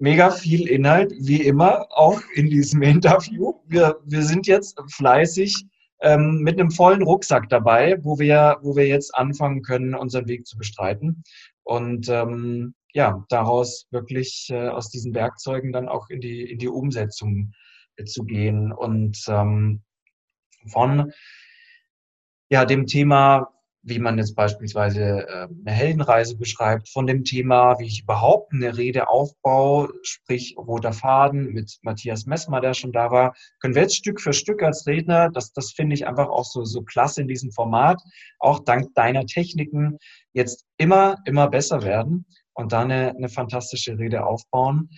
[0.00, 3.54] mega viel Inhalt, wie immer, auch in diesem Interview.
[3.66, 5.66] Wir, wir sind jetzt fleißig
[6.00, 10.46] ähm, mit einem vollen Rucksack dabei, wo wir, wo wir jetzt anfangen können, unseren Weg
[10.46, 11.22] zu bestreiten.
[11.62, 16.68] Und ähm, ja, daraus wirklich äh, aus diesen Werkzeugen dann auch in die, in die
[16.68, 17.52] Umsetzung
[17.96, 18.72] äh, zu gehen.
[18.72, 19.82] Und ähm,
[20.66, 21.12] von
[22.48, 23.52] ja, dem Thema
[23.82, 28.76] wie man jetzt beispielsweise ähm, eine Heldenreise beschreibt, von dem Thema, wie ich überhaupt eine
[28.76, 33.96] Rede aufbaue, sprich roter Faden mit Matthias Messmer, der schon da war, können wir jetzt
[33.96, 37.28] Stück für Stück als Redner, das, das finde ich einfach auch so, so klasse in
[37.28, 38.00] diesem Format,
[38.38, 39.98] auch dank deiner Techniken
[40.32, 42.26] jetzt immer, immer besser werden.
[42.54, 44.90] und da eine, eine fantastische Rede aufbauen.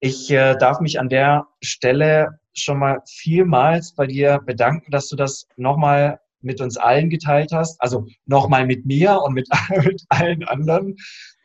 [0.00, 5.16] Ich äh, darf mich an der Stelle schon mal vielmals bei dir bedanken, dass du
[5.16, 7.80] das nochmal mit uns allen geteilt hast.
[7.80, 9.48] Also nochmal mit mir und mit,
[9.84, 10.96] mit allen anderen.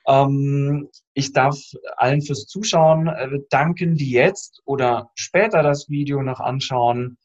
[0.08, 1.58] Ähm, ich darf
[1.98, 7.18] allen fürs Zuschauen äh, danken, die jetzt oder später das Video noch anschauen.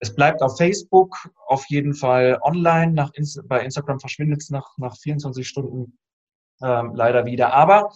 [0.00, 1.16] Es bleibt auf Facebook
[1.46, 2.92] auf jeden Fall online.
[2.92, 3.12] Nach,
[3.44, 5.98] bei Instagram verschwindet es nach, nach 24 Stunden
[6.62, 7.52] ähm, leider wieder.
[7.54, 7.90] Aber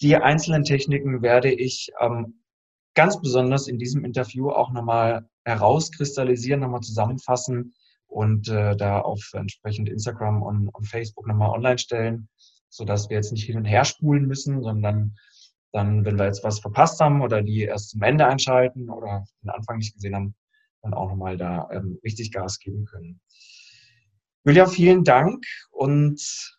[0.00, 2.40] die einzelnen Techniken werde ich ähm,
[2.96, 7.74] ganz besonders in diesem Interview auch nochmal herauskristallisieren, nochmal zusammenfassen
[8.08, 12.28] und äh, da auf entsprechend Instagram und, und Facebook nochmal online stellen,
[12.68, 15.14] sodass wir jetzt nicht hin und her spulen müssen, sondern
[15.72, 19.50] dann, wenn wir jetzt was verpasst haben oder die erst zum Ende einschalten oder den
[19.50, 20.34] Anfang nicht gesehen haben,
[20.82, 23.20] dann auch nochmal da ähm, richtig Gas geben können.
[24.44, 26.56] Julia, vielen Dank und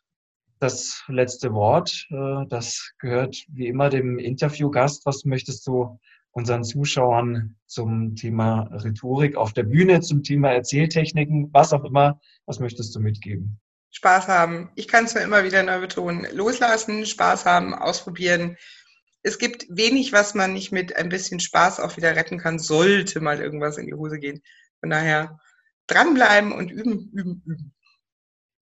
[0.59, 2.05] das letzte Wort.
[2.09, 5.05] Äh, das gehört wie immer dem Interviewgast.
[5.05, 5.99] Was möchtest du
[6.37, 12.59] unseren Zuschauern zum Thema Rhetorik auf der Bühne, zum Thema Erzähltechniken, was auch immer, was
[12.59, 13.59] möchtest du mitgeben?
[13.89, 14.69] Spaß haben.
[14.75, 16.27] Ich kann es nur immer wieder neu betonen.
[16.31, 18.55] Loslassen, Spaß haben, ausprobieren.
[19.23, 23.19] Es gibt wenig, was man nicht mit ein bisschen Spaß auch wieder retten kann, sollte
[23.19, 24.43] mal irgendwas in die Hose gehen.
[24.79, 25.39] Von daher
[25.87, 27.73] dranbleiben und üben, üben, üben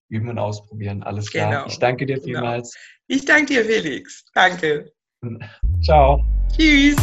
[0.07, 1.03] üben und ausprobieren.
[1.03, 1.49] Alles klar.
[1.49, 1.65] Genau.
[1.65, 2.25] Ich danke dir genau.
[2.25, 2.73] vielmals.
[2.73, 3.19] Genau.
[3.19, 4.23] Ich danke dir, Felix.
[4.33, 4.93] Danke.
[5.83, 6.23] Ciao.
[6.55, 6.95] Tschüss.